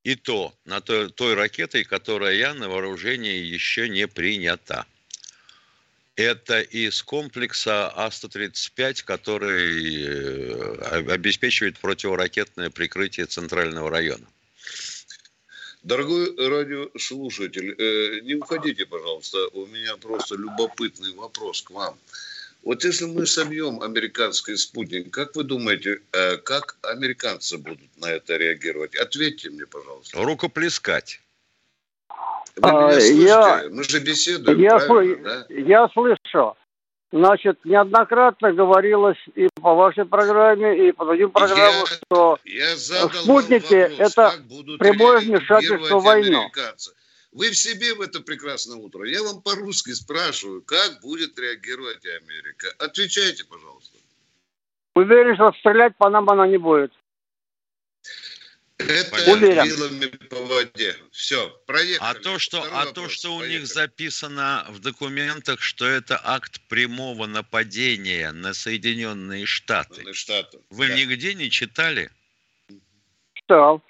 И 0.03 0.15
то 0.15 0.53
на 0.65 0.81
той, 0.81 1.09
той 1.11 1.33
ракетой, 1.33 1.83
которая 1.83 2.53
на 2.53 2.69
вооружении 2.69 3.37
еще 3.37 3.89
не 3.89 4.07
принята. 4.07 4.85
Это 6.15 6.59
из 6.59 7.01
комплекса 7.01 7.89
А-135, 7.95 9.03
который 9.05 10.03
э, 10.03 11.11
обеспечивает 11.13 11.79
противоракетное 11.79 12.69
прикрытие 12.69 13.25
центрального 13.25 13.89
района. 13.89 14.27
Дорогой 15.83 16.35
радиослушатель, 16.35 17.73
э, 17.77 18.19
не 18.21 18.35
уходите, 18.35 18.85
пожалуйста, 18.85 19.47
у 19.53 19.65
меня 19.67 19.95
просто 19.95 20.35
любопытный 20.35 21.13
вопрос 21.13 21.61
к 21.61 21.71
вам. 21.71 21.97
Вот 22.63 22.83
если 22.83 23.05
мы 23.05 23.25
собьем 23.25 23.81
американский 23.81 24.55
спутник, 24.57 25.11
как 25.11 25.35
вы 25.35 25.43
думаете, 25.43 26.01
э, 26.11 26.37
как 26.37 26.77
американцы 26.81 27.57
будут 27.57 27.89
на 27.97 28.07
это 28.07 28.35
реагировать? 28.35 28.95
Ответьте 28.95 29.49
мне, 29.49 29.65
пожалуйста. 29.65 30.21
Рукоплескать. 30.21 31.21
Вы 32.57 32.71
меня 32.71 32.87
а, 32.87 32.99
Я, 32.99 33.69
мы 33.71 33.83
же 33.83 33.99
беседуем, 33.99 34.59
я, 34.59 34.79
сл... 34.79 34.99
да? 35.23 35.45
я 35.49 35.87
слышу. 35.89 36.55
Значит, 37.11 37.57
неоднократно 37.63 38.53
говорилось 38.53 39.17
и 39.33 39.47
по 39.55 39.73
вашей 39.73 40.05
программе, 40.05 40.89
и 40.89 40.91
по 40.91 41.05
другим 41.05 41.31
программам, 41.31 41.85
я, 41.85 41.85
что 41.87 42.39
я 42.43 42.77
спутники– 42.77 43.73
это 43.99 44.33
прямое 44.77 45.19
вмешательство 45.19 45.99
в 45.99 46.03
войну. 46.03 46.41
Американцы. 46.41 46.91
Вы 47.31 47.51
в 47.51 47.57
себе 47.57 47.93
в 47.93 48.01
это 48.01 48.21
прекрасное 48.21 48.77
утро. 48.77 49.07
Я 49.07 49.21
вам 49.23 49.41
по-русски 49.41 49.91
спрашиваю, 49.91 50.61
как 50.63 50.99
будет 51.01 51.37
реагировать 51.37 52.05
Америка. 52.05 52.73
Отвечайте, 52.79 53.45
пожалуйста. 53.45 53.97
Уверен, 54.95 55.35
что 55.35 55.53
стрелять 55.59 55.95
по 55.97 56.09
нам 56.09 56.29
она 56.29 56.47
не 56.47 56.57
будет. 56.57 56.91
Это 58.79 59.33
Уверен. 59.33 59.65
вилами 59.65 60.07
по 60.07 60.37
воде. 60.37 60.95
Все, 61.11 61.49
проехали. 61.67 62.09
А 62.09 62.13
то, 62.15 62.39
что, 62.39 62.63
а 62.63 62.85
то, 62.87 63.09
что 63.09 63.35
у 63.35 63.43
них 63.43 63.67
записано 63.67 64.65
в 64.69 64.79
документах, 64.79 65.61
что 65.61 65.85
это 65.85 66.19
акт 66.23 66.61
прямого 66.69 67.27
нападения 67.27 68.31
на 68.31 68.53
Соединенные 68.53 69.45
Штаты. 69.45 70.03
На 70.03 70.13
Штаты. 70.13 70.59
Вы 70.69 70.87
да. 70.87 70.95
нигде 70.95 71.33
не 71.33 71.51
читали? 71.51 72.09
Читал. 73.33 73.83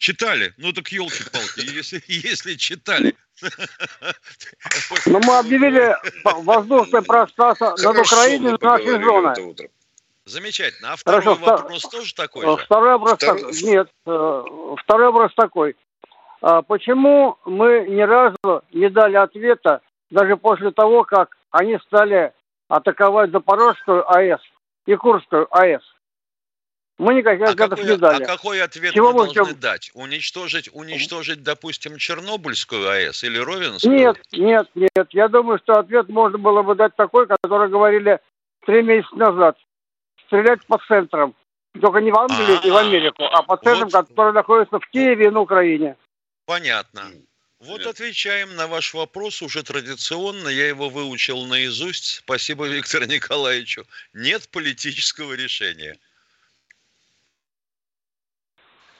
Читали? 0.00 0.54
Ну 0.56 0.72
так 0.72 0.88
елки-палки, 0.88 1.60
если, 1.76 2.02
если 2.08 2.54
читали. 2.54 3.14
Но 3.42 3.50
ну, 5.06 5.20
мы 5.26 5.38
объявили 5.38 5.94
воздушное 6.42 7.02
пространство 7.02 7.76
над 7.76 7.98
Украиной 7.98 8.56
нашей 8.58 9.04
зоной. 9.04 9.70
Замечательно. 10.24 10.92
А 10.94 10.96
второй 10.96 11.20
Хорошо, 11.20 11.44
вопрос 11.44 11.78
втор... 11.80 11.90
тоже 11.90 12.14
такой 12.14 12.46
же? 12.46 12.64
Второй 12.64 12.92
вопрос 12.92 13.14
второй... 13.16 13.42
Так... 13.42 13.62
Нет. 13.62 13.88
Э, 14.06 14.42
второй 14.78 15.06
вопрос 15.08 15.34
такой. 15.34 15.76
А 16.40 16.62
почему 16.62 17.36
мы 17.44 17.86
ни 17.86 18.00
разу 18.00 18.62
не 18.72 18.88
дали 18.88 19.16
ответа, 19.16 19.82
даже 20.08 20.38
после 20.38 20.70
того, 20.70 21.04
как 21.04 21.36
они 21.50 21.78
стали 21.86 22.32
атаковать 22.68 23.32
Запорожскую 23.32 24.10
АЭС 24.10 24.40
и 24.86 24.94
Курскую 24.94 25.46
АЭС? 25.54 25.82
Мы 27.00 27.14
никаких 27.14 27.48
а 27.48 27.52
ответов 27.52 27.78
какой, 27.78 27.92
не 27.92 27.96
дали. 27.96 28.22
А 28.22 28.26
какой 28.26 28.62
ответ 28.62 28.92
Чего 28.92 29.12
мы 29.12 29.24
должны 29.24 29.40
можем... 29.40 29.58
дать? 29.58 29.90
Уничтожить, 29.94 30.68
уничтожить, 30.74 31.42
допустим, 31.42 31.96
Чернобыльскую 31.96 32.86
АЭС 32.86 33.24
или 33.24 33.38
Ровенскую? 33.38 33.96
Нет, 33.96 34.18
нет, 34.32 34.68
нет. 34.74 35.08
Я 35.12 35.28
думаю, 35.28 35.58
что 35.60 35.78
ответ 35.78 36.10
можно 36.10 36.36
было 36.36 36.62
бы 36.62 36.74
дать 36.74 36.94
такой, 36.96 37.26
который 37.26 37.70
говорили 37.70 38.20
три 38.66 38.82
месяца 38.82 39.16
назад. 39.16 39.56
Стрелять 40.26 40.62
по 40.66 40.76
центрам. 40.86 41.34
Только 41.80 42.00
не 42.00 42.10
в 42.10 42.18
Англию 42.18 42.60
и 42.62 42.70
в 42.70 42.76
Америку, 42.76 43.24
а 43.24 43.44
пациентам, 43.44 43.88
Вот. 43.88 44.08
которые 44.08 44.34
находятся 44.34 44.78
в 44.78 44.86
Киеве 44.90 45.28
и 45.28 45.30
на 45.30 45.40
Украине. 45.40 45.96
Понятно. 46.44 47.04
Вот 47.60 47.86
отвечаем 47.86 48.54
на 48.56 48.66
ваш 48.66 48.92
вопрос 48.92 49.40
уже 49.40 49.62
традиционно. 49.62 50.48
Я 50.48 50.68
его 50.68 50.90
выучил 50.90 51.46
наизусть. 51.46 52.16
Спасибо 52.16 52.66
Виктору 52.66 53.06
Николаевичу. 53.06 53.86
Нет 54.12 54.50
политического 54.50 55.32
решения. 55.32 55.96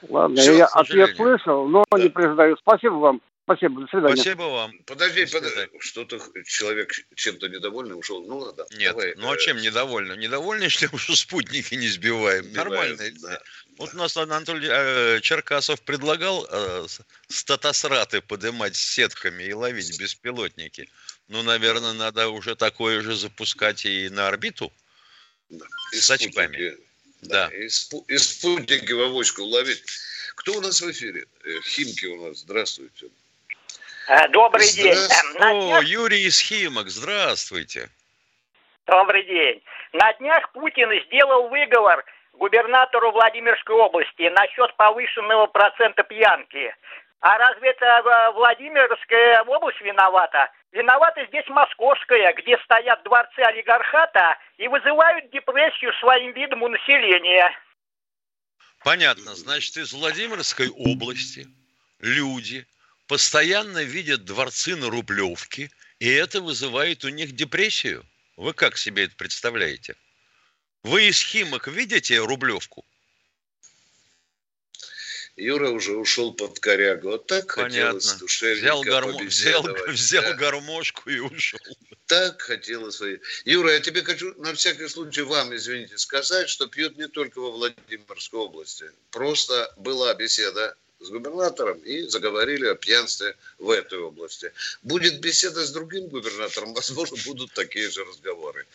Ладно, 0.09 0.41
Всё, 0.41 0.55
я 0.57 0.67
ответ 0.67 1.17
слышал, 1.17 1.69
но 1.69 1.85
Да. 1.91 1.99
не 1.99 2.09
признаю. 2.09 2.57
Спасибо 2.59 2.95
вам. 2.95 3.21
Спасибо, 3.45 3.81
до 3.81 3.87
свидания. 3.89 4.15
Спасибо 4.15 4.43
вам. 4.43 4.73
Подожди, 4.87 5.25
До 5.25 5.33
подожди. 5.33 5.69
Что-то 5.81 6.21
человек 6.47 6.93
чем-то 7.17 7.49
недовольный 7.49 7.99
ушел. 7.99 8.25
Ну 8.25 8.39
ладно. 8.39 8.65
Нет, 8.79 8.93
давай, 8.93 9.15
ну 9.17 9.29
а 9.31 9.35
э, 9.35 9.39
чем 9.39 9.57
недовольны? 9.57 10.13
Недовольны, 10.13 10.69
что 10.69 10.89
уже 10.93 11.17
спутники 11.17 11.75
не 11.75 11.89
сбиваем. 11.89 12.45
сбиваем, 12.45 12.71
Нормально. 12.71 13.03
да. 13.23 13.41
Вот 13.77 13.93
у 13.95 13.97
нас 13.97 14.17
Анатолий 14.17 14.69
э, 14.71 15.21
Черкасов 15.21 15.83
предлагал 15.83 16.47
э, 16.49 16.87
статосраты 17.29 18.21
поднимать 18.21 18.77
сетками 18.77 19.43
и 19.43 19.53
ловить 19.53 19.99
беспилотники. 19.99 20.89
Ну, 21.27 21.43
наверное, 21.43 21.93
надо 21.93 22.29
уже 22.29 22.55
такое 22.55 23.01
же 23.01 23.17
запускать 23.17 23.85
и 23.85 24.09
на 24.11 24.29
орбиту. 24.29 24.73
Да. 25.49 25.67
С 25.93 26.09
очками. 26.09 26.77
Спутники, 27.21 27.29
Да. 27.29 27.49
И, 27.57 27.67
спу- 27.69 28.05
и 28.09 28.19
спутники 28.19 28.93
в 28.93 29.01
авоську 29.03 29.43
ловить. 29.45 29.83
Кто 30.37 30.53
у 30.55 30.61
нас 30.61 30.81
в 30.81 30.91
эфире? 30.91 31.27
Э, 31.45 31.61
Химки 31.65 32.07
у 32.07 32.27
нас. 32.27 32.39
Здравствуйте. 32.39 33.07
Э, 34.09 34.29
Добрый 34.29 34.71
день. 34.73 34.95
Э, 34.95 35.45
О, 35.45 35.81
Юрий 35.83 36.25
из 36.27 36.41
Химок, 36.41 36.89
здравствуйте. 36.89 37.89
добрый 38.87 39.25
день. 39.25 39.63
На 39.93 40.13
днях 40.15 40.51
Путин 40.53 40.89
сделал 41.07 41.49
выговор 41.49 42.05
губернатору 42.33 43.13
Владимирской 43.13 43.75
области 43.77 44.29
насчет 44.31 44.75
повышенного 44.77 45.47
процента 45.47 46.03
пьянки. 46.03 46.75
А 47.21 47.37
разве 47.37 47.71
это 47.71 47.85
э, 47.85 48.33
Владимирская 48.33 49.43
область 49.43 49.81
виновата? 49.83 50.51
Виновата 50.73 51.27
здесь 51.27 51.47
Московская, 51.49 52.33
где 52.33 52.57
стоят 52.65 53.03
дворцы 53.03 53.41
олигархата 53.41 54.39
и 54.57 54.69
вызывают 54.69 55.31
депрессию 55.31 55.93
своим 56.01 56.33
видом 56.33 56.63
у 56.63 56.69
населения. 56.69 57.53
Понятно, 58.83 59.35
значит, 59.35 59.77
из 59.77 59.93
Владимирской 59.93 60.71
области 60.71 61.47
люди 61.99 62.67
постоянно 63.07 63.83
видят 63.83 64.25
дворцы 64.25 64.75
на 64.77 64.89
Рублевке, 64.89 65.69
и 65.99 66.09
это 66.09 66.41
вызывает 66.41 67.05
у 67.05 67.11
них 67.11 67.33
депрессию. 67.33 68.03
Вы 68.39 68.55
как 68.55 68.79
себе 68.79 69.05
это 69.05 69.17
представляете? 69.17 69.95
Вы 70.83 71.09
из 71.09 71.21
Химок 71.21 71.69
видите 71.69 72.19
Рублевку? 72.19 72.87
Юра 75.41 75.71
уже 75.71 75.97
ушел 75.97 76.33
под 76.35 76.59
корягу. 76.61 77.11
Вот 77.11 77.27
так 77.27 77.51
хотелось 77.51 78.05
Понятно. 78.05 78.19
душевненько 78.21 78.61
Взял, 78.63 78.85
гармо- 78.85 79.25
взял, 79.25 79.63
взял 79.89 80.23
Да. 80.23 80.33
гармошку 80.35 81.09
и 81.11 81.19
ушел. 81.19 81.59
Так 82.07 82.43
хотелось. 82.43 83.01
Юра, 83.45 83.73
я 83.73 83.81
тебе 83.81 84.03
хочу 84.03 84.35
на 84.37 84.53
всякий 84.55 84.89
случай 84.89 85.23
вам, 85.23 85.55
извините, 85.57 85.97
сказать, 85.97 86.49
что 86.51 86.67
пьют 86.67 86.99
не 86.99 87.09
только 87.09 87.41
во 87.41 87.51
Владимирской 87.53 88.39
области. 88.39 88.91
Просто 89.11 89.73
была 89.77 90.13
беседа 90.15 90.77
с 90.99 91.09
губернатором 91.09 91.79
и 91.79 92.03
заговорили 92.03 92.67
о 92.67 92.75
пьянстве 92.75 93.35
в 93.59 93.71
этой 93.71 93.99
области. 93.99 94.53
Будет 94.83 95.21
беседа 95.21 95.65
с 95.65 95.71
другим 95.73 96.09
губернатором, 96.09 96.75
возможно, 96.75 97.17
будут 97.25 97.53
такие 97.55 97.89
же 97.91 98.05
разговоры. 98.05 98.67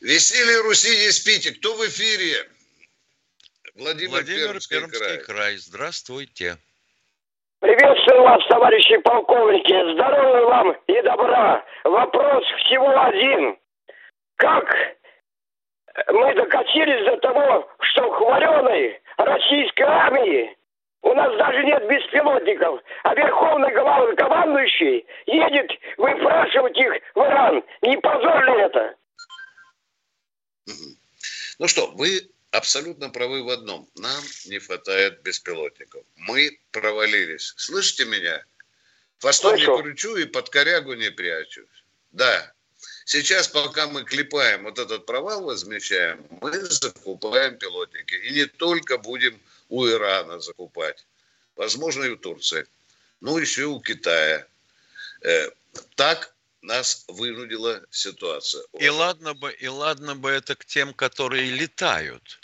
Веселье 0.00 0.60
Руси 0.62 0.90
не 1.04 1.12
спите. 1.12 1.52
Кто 1.52 1.76
в 1.76 1.86
эфире? 1.86 2.50
Владимир, 3.74 4.10
Владимир 4.10 4.46
Пермский, 4.48 4.78
Пермский 4.78 4.98
край. 4.98 5.18
край. 5.18 5.56
Здравствуйте. 5.56 6.56
Приветствую 7.60 8.22
вас, 8.22 8.46
товарищи 8.48 8.96
полковники. 8.98 9.94
Здоровья 9.94 10.44
вам 10.46 10.72
и 10.86 11.02
добра. 11.02 11.64
Вопрос 11.84 12.44
всего 12.64 13.00
один. 13.02 13.58
Как 14.36 14.74
мы 16.08 16.34
докатились 16.34 17.04
до 17.04 17.16
того, 17.18 17.68
что 17.80 18.10
в 18.10 18.16
хваленой 18.16 19.00
российской 19.18 19.82
армии 19.82 20.56
у 21.02 21.14
нас 21.14 21.36
даже 21.36 21.64
нет 21.64 21.86
беспилотников, 21.88 22.80
а 23.04 23.14
верховный 23.14 23.72
главнокомандующий 23.72 25.06
едет 25.26 25.70
выпрашивать 25.96 26.76
их 26.76 26.92
в 27.14 27.18
Иран. 27.20 27.62
Не 27.82 27.96
позор 27.98 28.44
ли 28.44 28.62
это? 28.62 28.94
Ну 31.58 31.68
что, 31.68 31.90
вы 31.94 32.20
абсолютно 32.50 33.10
правы 33.10 33.42
в 33.42 33.48
одном. 33.48 33.88
Нам 33.96 34.22
не 34.46 34.58
хватает 34.58 35.22
беспилотников. 35.22 36.04
Мы 36.16 36.58
провалились. 36.70 37.54
Слышите 37.56 38.04
меня? 38.04 38.44
Хвостом 39.20 39.56
не 39.56 39.64
кручу 39.64 40.16
и 40.16 40.24
под 40.24 40.48
корягу 40.48 40.94
не 40.94 41.10
прячусь. 41.10 41.84
Да. 42.12 42.52
Сейчас, 43.04 43.48
пока 43.48 43.86
мы 43.86 44.04
клепаем 44.04 44.64
вот 44.64 44.78
этот 44.78 45.04
провал, 45.04 45.44
возмещаем, 45.44 46.26
мы 46.40 46.52
закупаем 46.52 47.58
пилотники. 47.58 48.14
И 48.14 48.32
не 48.32 48.46
только 48.46 48.98
будем 48.98 49.38
у 49.68 49.86
Ирана 49.86 50.40
закупать. 50.40 51.06
Возможно, 51.56 52.04
и 52.04 52.10
у 52.10 52.16
Турции. 52.16 52.66
Ну, 53.20 53.36
еще 53.36 53.62
и 53.62 53.64
у 53.64 53.80
Китая. 53.80 54.46
Э, 55.22 55.50
так 55.96 56.34
нас 56.62 57.04
вынудила 57.08 57.82
ситуация. 57.90 58.62
И 58.78 58.88
ладно 58.88 59.34
бы, 59.34 59.52
и 59.52 59.68
ладно 59.68 60.16
бы 60.16 60.30
это 60.30 60.54
к 60.54 60.64
тем, 60.64 60.94
которые 60.94 61.50
летают. 61.50 62.39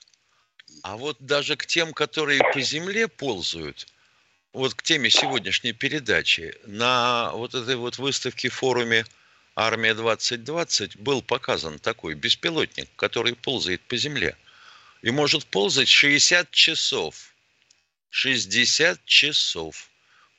А 0.83 0.97
вот 0.97 1.17
даже 1.21 1.57
к 1.57 1.67
тем, 1.67 1.93
которые 1.93 2.41
по 2.53 2.61
земле 2.61 3.09
ползают, 3.09 3.87
вот 4.53 4.75
к 4.75 4.83
теме 4.83 5.11
сегодняшней 5.11 5.73
передачи, 5.73 6.57
на 6.67 7.31
вот 7.33 7.55
этой 7.55 7.77
вот 7.77 7.99
выставке 7.99 8.49
форуме 8.49 9.05
«Армия 9.55 9.95
2020» 9.95 10.99
был 10.99 11.23
показан 11.23 11.79
такой 11.79 12.15
беспилотник, 12.15 12.89
который 12.97 13.35
ползает 13.35 13.83
по 13.83 13.97
земле. 13.97 14.37
И 15.03 15.11
может 15.11 15.47
ползать 15.47 15.89
60 15.89 16.51
часов. 16.51 17.35
60 18.11 19.05
часов 19.05 19.91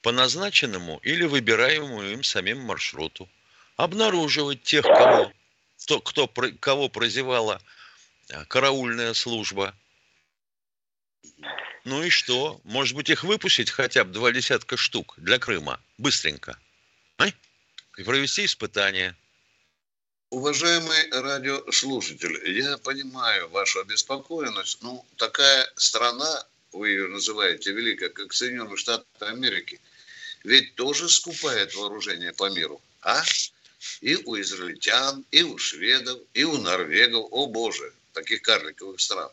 по 0.01 0.11
назначенному 0.11 0.99
или 1.03 1.25
выбираемому 1.25 2.01
им 2.03 2.23
самим 2.23 2.59
маршруту. 2.61 3.29
Обнаруживать 3.75 4.63
тех, 4.63 4.83
кого, 4.83 5.31
кто, 5.83 5.99
кто, 6.01 6.27
кого 6.59 6.89
прозевала 6.89 7.61
э, 8.29 8.45
караульная 8.45 9.13
служба. 9.13 9.75
Ну 11.83 12.03
и 12.03 12.09
что? 12.09 12.59
Может 12.63 12.95
быть, 12.95 13.09
их 13.09 13.23
выпустить 13.23 13.71
хотя 13.71 14.03
бы 14.03 14.11
два 14.11 14.31
десятка 14.31 14.75
штук 14.75 15.13
для 15.17 15.39
Крыма? 15.39 15.79
Быстренько. 15.97 16.59
А? 17.17 17.27
И 17.27 18.03
провести 18.03 18.45
испытания. 18.45 19.15
Уважаемый 20.29 21.09
радиослушатель, 21.11 22.37
я 22.51 22.77
понимаю 22.77 23.47
вашу 23.49 23.79
обеспокоенность. 23.79 24.81
Ну, 24.81 25.05
такая 25.15 25.65
страна, 25.77 26.45
вы 26.73 26.89
ее 26.89 27.07
называете 27.07 27.71
великая, 27.71 28.09
как 28.09 28.33
Соединенные 28.33 28.75
Штаты 28.75 29.05
Америки, 29.21 29.79
ведь 30.43 30.75
тоже 30.75 31.07
скупает 31.07 31.73
вооружение 31.75 32.33
по 32.33 32.49
миру. 32.49 32.81
А? 33.01 33.23
И 34.01 34.17
у 34.25 34.37
израильтян, 34.41 35.23
и 35.31 35.43
у 35.43 35.57
шведов, 35.57 36.19
и 36.33 36.43
у 36.43 36.57
норвегов. 36.57 37.27
О 37.31 37.47
боже, 37.47 37.93
таких 38.11 38.41
карликовых 38.41 38.99
стран. 38.99 39.29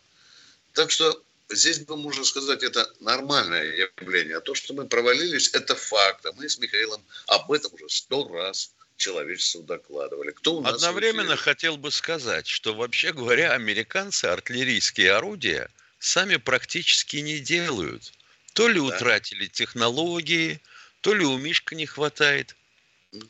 Так 0.73 0.93
что 0.93 1.21
здесь 1.55 1.81
бы 1.81 1.97
можно 1.97 2.25
сказать, 2.25 2.63
это 2.63 2.91
нормальное 3.01 3.91
явление. 3.99 4.39
А 4.39 4.41
то, 4.41 4.55
что 4.55 4.75
мы 4.75 4.87
провалились, 4.87 5.51
это 5.53 5.75
факт. 5.75 6.27
А 6.27 6.33
мы 6.33 6.49
с 6.49 6.59
Михаилом 6.59 7.03
об 7.27 7.51
этом 7.53 7.73
уже 7.75 7.89
сто 7.89 8.29
раз 8.29 8.73
человечеству 8.97 9.63
докладывали. 9.63 10.31
Кто 10.31 10.57
у 10.57 10.61
нас 10.61 10.75
Одновременно 10.75 11.37
хотел 11.37 11.77
бы 11.77 11.91
сказать, 11.91 12.47
что 12.47 12.75
вообще 12.75 13.13
говоря, 13.13 13.53
американцы 13.53 14.27
артиллерийские 14.27 15.13
орудия 15.13 15.69
сами 15.99 16.37
практически 16.37 17.17
не 17.17 17.39
делают. 17.39 18.13
То 18.53 18.69
ли 18.69 18.79
Да. 18.79 18.87
утратили 18.87 19.47
технологии, 19.47 20.61
то 21.01 21.13
ли 21.15 21.25
у 21.25 21.37
Мишка 21.39 21.75
не 21.75 21.87
хватает. 21.87 22.55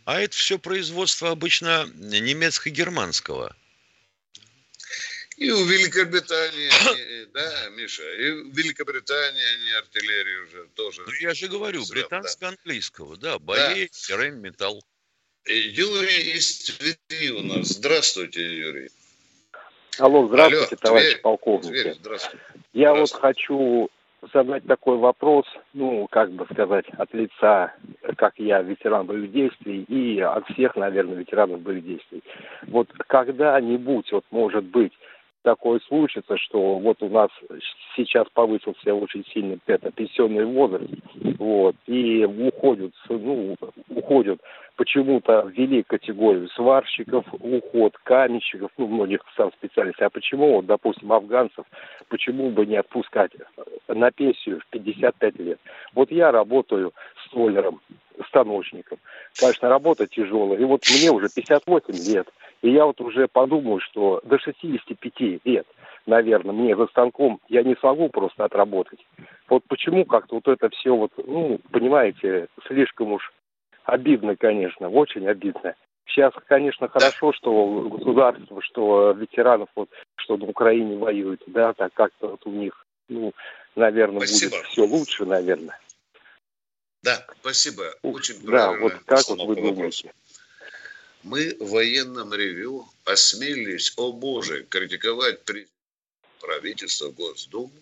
А 0.04 0.20
это 0.20 0.36
все 0.36 0.58
производство 0.58 1.30
обычно 1.30 1.88
немецко-германского. 1.94 3.54
И 5.44 5.50
у 5.50 5.62
Великобритании, 5.66 6.70
они, 6.88 7.26
да, 7.34 7.68
Миша, 7.76 8.02
и 8.14 8.30
у 8.30 8.50
Великобритании 8.50 9.42
они 9.56 9.72
артиллерию 9.72 10.44
уже 10.44 10.66
тоже. 10.74 11.02
Ну, 11.06 11.12
я 11.20 11.34
же 11.34 11.48
говорю, 11.48 11.82
да. 11.84 11.94
британско-английского, 11.94 13.18
да, 13.18 13.38
бои, 13.38 13.88
металл. 14.40 14.82
И 15.44 15.54
Юрий 15.54 16.32
из 16.32 16.64
Твери 16.64 17.30
у 17.32 17.42
нас. 17.42 17.68
Здравствуйте, 17.68 18.40
Юрий. 18.40 18.88
Алло, 19.98 20.26
здравствуйте, 20.28 20.76
Алло, 20.80 20.80
товарищи 20.80 21.10
Тверь, 21.10 21.20
полковники. 21.20 21.82
Тверь, 21.82 21.94
здравствуйте. 22.00 22.44
Я 22.72 22.94
вот 22.94 23.08
здравствуйте. 23.08 23.20
хочу 23.20 23.90
задать 24.32 24.64
такой 24.64 24.96
вопрос, 24.96 25.44
ну, 25.74 26.06
как 26.10 26.32
бы 26.32 26.46
сказать, 26.50 26.86
от 26.96 27.12
лица, 27.12 27.74
как 28.16 28.38
я, 28.38 28.62
ветеран 28.62 29.04
боевых 29.04 29.30
действий, 29.30 29.82
и 29.82 30.20
от 30.20 30.48
всех, 30.48 30.76
наверное, 30.76 31.16
ветеранов 31.16 31.60
боевых 31.60 31.84
действий. 31.84 32.22
Вот 32.62 32.88
когда-нибудь, 33.06 34.10
вот 34.10 34.24
может 34.30 34.64
быть, 34.64 34.94
такое 35.44 35.78
случится, 35.86 36.36
что 36.38 36.78
вот 36.78 37.02
у 37.02 37.08
нас 37.08 37.30
сейчас 37.94 38.26
повысился 38.32 38.94
очень 38.94 39.24
сильно 39.32 39.58
это 39.66 39.92
пенсионный 39.92 40.44
возраст, 40.44 40.90
вот, 41.38 41.76
и 41.86 42.24
уходят, 42.24 42.92
ну, 43.08 43.54
уходят 43.90 44.40
почему-то 44.76 45.46
ввели 45.54 45.82
категорию 45.82 46.48
сварщиков, 46.48 47.26
уход 47.32 47.96
каменщиков, 48.02 48.70
ну, 48.78 48.88
многих 48.88 49.20
сам 49.36 49.52
специалистов. 49.52 50.06
А 50.06 50.10
почему, 50.10 50.56
вот, 50.56 50.66
допустим, 50.66 51.12
афганцев, 51.12 51.64
почему 52.08 52.50
бы 52.50 52.66
не 52.66 52.76
отпускать 52.76 53.32
на 53.86 54.10
пенсию 54.10 54.60
в 54.60 54.66
55 54.70 55.38
лет? 55.38 55.60
Вот 55.94 56.10
я 56.10 56.32
работаю 56.32 56.92
столером, 57.26 57.80
станочником. 58.28 58.98
Конечно, 59.38 59.68
работа 59.68 60.06
тяжелая. 60.06 60.58
И 60.58 60.64
вот 60.64 60.82
мне 60.88 61.10
уже 61.10 61.28
58 61.28 62.14
лет. 62.14 62.28
И 62.64 62.70
я 62.70 62.86
вот 62.86 62.98
уже 63.02 63.28
подумал, 63.28 63.78
что 63.80 64.22
до 64.24 64.38
65 64.38 65.44
лет, 65.44 65.66
наверное, 66.06 66.54
мне 66.54 66.74
за 66.74 66.86
станком 66.86 67.38
я 67.48 67.62
не 67.62 67.76
смогу 67.76 68.08
просто 68.08 68.44
отработать. 68.44 68.98
Вот 69.48 69.62
почему 69.68 70.06
как-то 70.06 70.36
вот 70.36 70.48
это 70.48 70.70
все 70.70 70.96
вот, 70.96 71.12
ну, 71.18 71.60
понимаете, 71.70 72.48
слишком 72.66 73.12
уж 73.12 73.30
Обидно, 73.84 74.34
конечно, 74.34 74.88
очень 74.88 75.28
обидно. 75.28 75.74
Сейчас, 76.06 76.32
конечно, 76.48 76.88
хорошо, 76.88 77.32
что 77.34 77.82
государство, 77.82 78.62
что 78.62 79.12
ветеранов, 79.12 79.68
вот, 79.76 79.90
что 80.16 80.38
на 80.38 80.46
Украине 80.46 80.96
воюют, 80.96 81.42
да, 81.46 81.74
так 81.74 81.92
как-то 81.92 82.28
вот 82.28 82.46
у 82.46 82.50
них, 82.50 82.86
ну, 83.08 83.34
наверное, 83.76 84.20
спасибо. 84.20 84.56
будет 84.56 84.66
все 84.66 84.86
лучше, 84.86 85.26
наверное. 85.26 85.78
Да, 87.02 87.26
спасибо. 87.40 87.82
Очень 88.02 88.36
да, 88.46 88.72
вот 88.72 88.94
как 89.04 89.20
вот 89.28 89.46
вы 89.46 89.56
думаете? 89.56 90.12
Мы 91.24 91.56
в 91.58 91.70
военном 91.70 92.34
ревю 92.34 92.86
осмелились, 93.04 93.94
о 93.96 94.12
боже, 94.12 94.66
критиковать 94.68 95.40
правительство, 96.38 97.10
Госдуму 97.10 97.72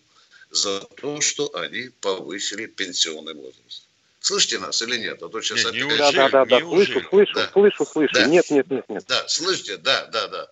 за 0.49 0.79
то, 0.79 1.19
что 1.19 1.53
они 1.55 1.89
повысили 1.99 2.67
пенсионный 2.67 3.33
возраст. 3.33 3.87
Слышите 4.21 4.59
нас 4.59 4.81
или 4.81 4.97
нет? 4.97 5.21
А 5.21 5.27
то 5.27 5.41
сейчас 5.41 5.73
нет, 5.73 5.85
опять... 5.85 5.97
Да, 5.97 6.11
да, 6.11 6.29
да, 6.29 6.45
да, 6.45 6.59
слышу, 6.61 7.01
слышу, 7.09 7.33
да. 7.35 7.49
слышу, 7.51 7.85
слышу. 7.85 8.13
Да. 8.13 8.25
Нет, 8.27 8.49
нет, 8.49 8.71
нет, 8.71 8.87
нет. 8.87 9.03
Да, 9.07 9.27
слышите, 9.27 9.75
да, 9.75 10.05
да, 10.05 10.29
да. 10.29 10.49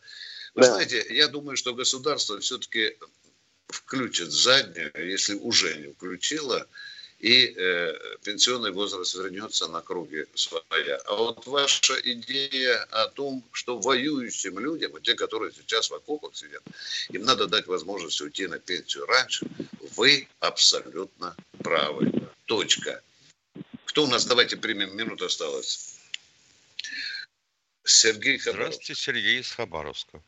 Вы 0.56 0.64
да. 0.64 0.74
знаете, 0.74 1.06
я 1.10 1.30
думаю, 1.30 1.56
что 1.56 1.74
государство 1.74 2.38
все-таки 2.42 2.98
включит 3.70 4.32
заднюю, 4.32 4.92
если 4.96 5.36
уже 5.36 5.74
не 5.78 5.94
включило, 5.94 6.68
и 7.22 7.54
э, 7.56 7.94
пенсионный 8.24 8.72
возраст 8.72 9.14
вернется 9.14 9.68
на 9.68 9.82
круги 9.82 10.26
своя. 10.34 10.98
А 11.06 11.16
вот 11.16 11.46
ваша 11.46 11.94
идея 12.04 12.84
о 12.90 13.08
том, 13.10 13.44
что 13.52 13.78
воюющим 13.78 14.58
людям, 14.58 14.92
вот 14.92 15.04
те, 15.04 15.14
которые 15.14 15.52
сейчас 15.52 15.92
в 15.92 15.94
окопах 15.94 16.36
сидят, 16.36 16.64
им 17.10 17.22
надо 17.24 17.48
дать 17.48 17.68
возможность 17.68 18.20
уйти 18.22 18.48
на 18.48 18.58
пенсию 18.58 19.06
раньше, 19.06 19.46
вы 19.96 20.28
абсолютно 20.40 21.36
правы. 21.64 22.12
Точка. 22.46 23.02
Кто 23.86 24.06
у 24.06 24.08
нас? 24.08 24.26
Давайте 24.26 24.58
примем. 24.58 24.98
Минута 24.98 25.26
осталась. 25.26 26.00
Сергей 27.84 28.40
Хабаровск. 28.40 28.82
Здравствуйте, 28.82 29.02
Сергей 29.02 29.40
из 29.40 29.52
Хабаровска. 29.52 30.22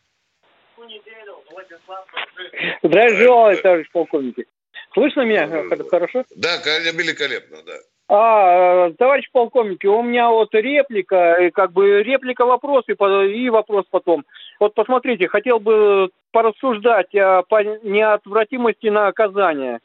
Здравия 2.84 3.62
товарищ 3.62 3.90
полковник. 3.92 4.48
Слышно 4.94 5.22
меня 5.22 5.48
хорошо? 5.90 6.24
Да, 6.36 6.58
великолепно, 6.92 7.58
да. 7.66 7.74
А, 8.10 8.92
товарищ 8.92 9.30
полковник, 9.32 9.84
у 9.86 10.04
меня 10.04 10.30
вот 10.30 10.54
реплика, 10.54 11.50
как 11.54 11.72
бы 11.72 12.04
реплика 12.04 12.46
вопрос 12.46 12.84
и 12.88 13.50
вопрос 13.50 13.86
потом. 13.90 14.26
Вот 14.60 14.76
посмотрите, 14.76 15.28
хотел 15.28 15.60
бы 15.60 16.10
порассуждать 16.32 17.16
о 17.16 17.44
неотвратимости 17.84 18.88
наказания. 18.88 19.80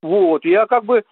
Вот, 0.00 0.44
я 0.44 0.66
как 0.66 0.84
бы 0.84 1.02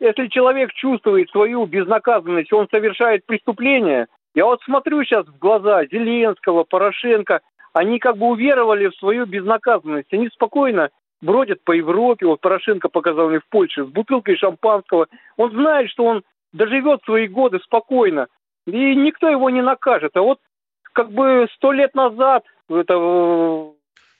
если 0.00 0.28
человек 0.28 0.72
чувствует 0.74 1.28
свою 1.30 1.66
безнаказанность, 1.66 2.52
он 2.52 2.68
совершает 2.70 3.26
преступление, 3.26 4.06
я 4.34 4.44
вот 4.44 4.62
смотрю 4.62 5.02
сейчас 5.02 5.26
в 5.26 5.38
глаза 5.38 5.84
Зеленского, 5.86 6.64
Порошенко, 6.64 7.40
они 7.72 7.98
как 7.98 8.16
бы 8.16 8.26
уверовали 8.26 8.88
в 8.88 8.96
свою 8.96 9.26
безнаказанность. 9.26 10.12
Они 10.12 10.28
спокойно 10.28 10.90
бродят 11.20 11.62
по 11.64 11.72
Европе. 11.72 12.26
Вот 12.26 12.40
Порошенко 12.40 12.88
показал 12.88 13.28
мне 13.28 13.40
в 13.40 13.48
Польше 13.48 13.84
с 13.84 13.88
бутылкой 13.88 14.36
шампанского. 14.36 15.06
Он 15.36 15.50
знает, 15.52 15.90
что 15.90 16.04
он 16.04 16.22
доживет 16.52 17.02
свои 17.04 17.28
годы 17.28 17.58
спокойно. 17.64 18.26
И 18.66 18.94
никто 18.94 19.28
его 19.28 19.50
не 19.50 19.62
накажет. 19.62 20.16
А 20.16 20.22
вот 20.22 20.38
как 20.92 21.10
бы 21.12 21.46
сто 21.54 21.72
лет 21.72 21.94
назад 21.94 22.44
это... 22.68 22.94
Э, 22.94 23.70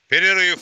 Перерыв. 0.09 0.59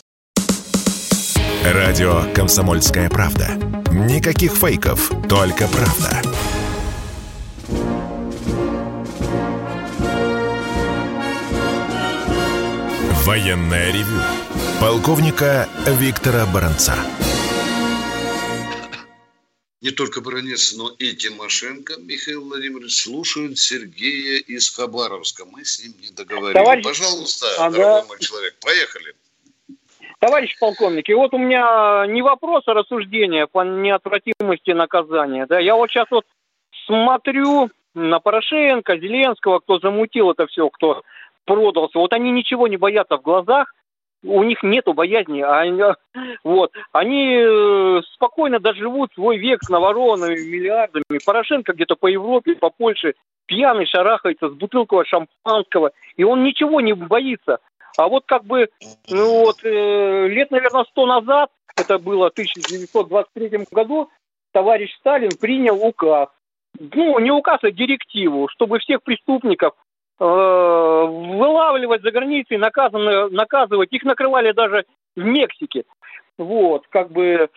Радио 1.64 2.32
«Комсомольская 2.34 3.08
правда». 3.08 3.46
Никаких 3.90 4.52
фейков, 4.52 5.10
только 5.28 5.66
правда. 5.66 6.22
Военная 13.26 13.92
ревю. 13.92 14.67
Полковника 14.80 15.66
Виктора 15.86 16.46
Баранца. 16.54 16.94
Не 19.82 19.90
только 19.90 20.20
Баранец, 20.20 20.72
но 20.76 20.90
и 21.00 21.14
Тимошенко 21.14 21.94
Михаил 21.98 22.44
Владимирович 22.44 23.02
слушают 23.02 23.58
Сергея 23.58 24.38
из 24.38 24.70
Хабаровска. 24.70 25.44
Мы 25.46 25.64
с 25.64 25.82
ним 25.82 25.94
не 26.00 26.14
договорились. 26.14 26.54
Товарищ... 26.54 26.84
Пожалуйста, 26.84 27.46
ага. 27.58 27.76
дорогой 27.76 28.08
мой 28.08 28.18
человек, 28.20 28.54
поехали. 28.64 29.14
Товарищ 30.20 30.56
полковник, 30.60 31.08
и 31.08 31.14
вот 31.14 31.34
у 31.34 31.38
меня 31.38 32.06
не 32.06 32.22
вопрос, 32.22 32.62
а 32.66 32.74
рассуждение 32.74 33.48
по 33.48 33.64
неотвратимости 33.64 34.70
наказания. 34.70 35.46
Да? 35.46 35.58
Я 35.58 35.74
вот 35.74 35.90
сейчас 35.90 36.06
вот 36.12 36.24
смотрю 36.86 37.68
на 37.94 38.20
Порошенко, 38.20 38.96
Зеленского, 38.96 39.58
кто 39.58 39.80
замутил 39.80 40.30
это 40.30 40.46
все, 40.46 40.68
кто 40.70 41.02
продался. 41.46 41.98
Вот 41.98 42.12
они 42.12 42.30
ничего 42.30 42.68
не 42.68 42.76
боятся 42.76 43.16
в 43.16 43.22
глазах, 43.22 43.74
у 44.24 44.42
них 44.42 44.62
нету 44.62 44.94
боязни, 44.94 45.40
а 45.40 45.60
они, 45.60 45.82
вот, 46.44 46.72
они 46.92 47.36
э, 47.38 48.00
спокойно 48.14 48.58
доживут 48.58 49.12
свой 49.14 49.38
век 49.38 49.62
с 49.62 49.68
наворованными 49.68 50.38
миллиардами. 50.38 51.24
Порошенко 51.24 51.72
где-то 51.72 51.94
по 51.96 52.08
Европе, 52.08 52.56
по 52.56 52.70
Польше 52.70 53.14
пьяный 53.46 53.86
шарахается 53.86 54.48
с 54.48 54.52
бутылкой 54.54 55.04
шампанского, 55.06 55.92
и 56.16 56.24
он 56.24 56.42
ничего 56.44 56.80
не 56.80 56.92
боится. 56.92 57.58
А 57.96 58.08
вот 58.08 58.24
как 58.26 58.44
бы, 58.44 58.68
ну 59.08 59.44
вот, 59.44 59.64
э, 59.64 60.28
лет, 60.28 60.50
наверное, 60.50 60.84
сто 60.84 61.06
назад, 61.06 61.50
это 61.76 61.98
было 61.98 62.30
в 62.30 62.32
1923 62.32 63.66
году, 63.70 64.10
товарищ 64.52 64.94
Сталин 64.98 65.30
принял 65.40 65.76
указ. 65.76 66.28
Ну, 66.78 67.18
не 67.18 67.30
указ, 67.30 67.58
а 67.62 67.70
директиву, 67.70 68.48
чтобы 68.48 68.78
всех 68.78 69.02
преступников 69.02 69.74
вылавливать 70.18 72.02
за 72.02 72.10
границей, 72.10 72.56
наказывать. 72.58 73.92
Их 73.92 74.02
накрывали 74.04 74.52
даже 74.52 74.84
в 75.16 75.24
Мексике. 75.24 75.84
Вот, 76.38 76.86
как 76.88 77.10
бы... 77.10 77.48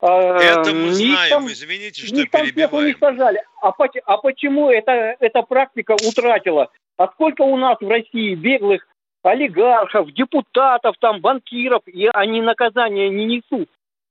Э, 0.00 0.06
это 0.06 0.72
мы 0.74 0.92
знаем, 0.92 1.30
там, 1.30 1.46
извините, 1.46 2.06
что 2.06 2.26
перебиваем. 2.26 2.86
уничтожали. 2.86 3.42
А, 3.60 3.72
а 4.06 4.16
почему 4.18 4.70
эта, 4.70 5.16
эта 5.20 5.42
практика 5.42 5.92
утратила? 5.92 6.70
А 6.96 7.06
сколько 7.08 7.42
у 7.42 7.56
нас 7.56 7.78
в 7.80 7.88
России 7.88 8.34
беглых 8.34 8.86
олигархов, 9.22 10.12
депутатов, 10.12 10.96
там, 11.00 11.20
банкиров, 11.20 11.82
и 11.86 12.08
они 12.12 12.40
наказания 12.40 13.08
не 13.08 13.24
несут. 13.26 13.68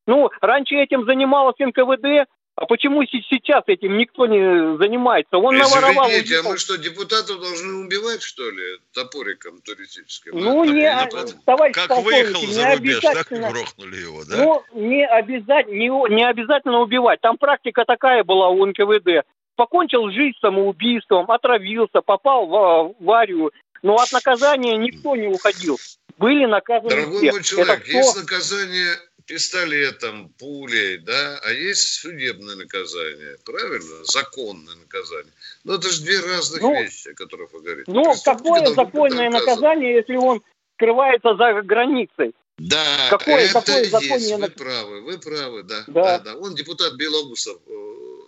Ну, 0.08 0.30
раньше 0.42 0.76
этим 0.76 1.06
занималась 1.06 1.60
НКВД, 1.60 2.28
а 2.62 2.68
почему 2.68 3.04
сейчас 3.06 3.64
этим 3.66 3.98
никто 3.98 4.28
не 4.28 4.78
занимается? 4.78 5.38
Он 5.38 5.56
Извините, 5.56 5.76
наворовал. 5.76 6.10
Извините, 6.12 6.40
а 6.40 6.44
мы 6.44 6.58
что, 6.60 6.78
депутатов 6.78 7.40
должны 7.42 7.74
убивать, 7.84 8.22
что 8.22 8.48
ли, 8.52 8.78
топориком 8.94 9.60
туристическим? 9.62 10.38
Ну, 10.38 10.64
не, 10.66 10.88
а, 10.88 11.10
товарищ 11.44 11.74
Как 11.74 11.90
выехал 12.04 12.46
за 12.46 12.76
рубеж, 12.76 13.00
так 13.00 13.32
и 13.32 13.36
грохнули 13.36 13.98
его, 13.98 14.24
да? 14.26 14.38
Ну, 14.38 14.64
не 14.76 15.04
обязательно, 15.08 15.74
не, 15.74 16.16
не 16.16 16.24
обязательно 16.24 16.82
убивать. 16.82 17.20
Там 17.22 17.38
практика 17.40 17.84
такая 17.84 18.24
была 18.24 18.50
у 18.50 18.64
НКВД. 18.64 19.26
Покончил 19.56 20.12
жизнь 20.12 20.38
самоубийством, 20.40 21.32
отравился, 21.32 22.02
попал 22.02 22.46
в 22.46 22.56
аварию, 23.00 23.52
но 23.82 23.96
от 23.96 24.12
наказания 24.12 24.78
никто 24.78 25.16
не 25.16 25.30
уходил. 25.30 25.80
Были 26.20 26.46
наказаны 26.46 26.92
Дорогой 26.92 27.18
все. 27.18 27.32
мой 27.32 27.44
человек, 27.44 27.82
Это 27.88 27.98
есть 27.98 28.16
наказание 28.16 28.94
пистолетом, 29.32 30.28
пулей, 30.38 30.98
да, 30.98 31.40
а 31.46 31.52
есть 31.54 32.02
судебное 32.02 32.58
наказание, 32.58 33.38
правильно? 33.46 34.04
Законное 34.04 34.76
наказание. 34.76 35.32
Но 35.64 35.76
это 35.76 35.90
же 35.90 36.02
две 36.02 36.20
разных 36.20 36.62
ну, 36.62 36.74
вещи, 36.74 37.08
о 37.08 37.14
которых 37.14 37.54
вы 37.54 37.62
говорите. 37.62 37.90
Ну, 37.90 38.14
какое 38.26 38.66
законное 38.74 39.30
наказание, 39.30 39.96
если 39.96 40.18
он 40.18 40.44
скрывается 40.76 41.36
за 41.38 41.62
границей? 41.62 42.36
Да, 42.58 42.84
какое, 43.10 43.46
это 43.46 43.54
какое 43.62 43.84
есть, 43.86 44.36
вы 44.36 44.50
правы, 44.50 45.02
вы 45.02 45.18
правы, 45.18 45.64
да, 45.64 45.86
да. 45.88 46.04
да, 46.04 46.20
да. 46.20 46.36
Он 46.36 46.54
депутат 46.54 46.96
Белоусов 46.96 47.58
э, 47.66 47.72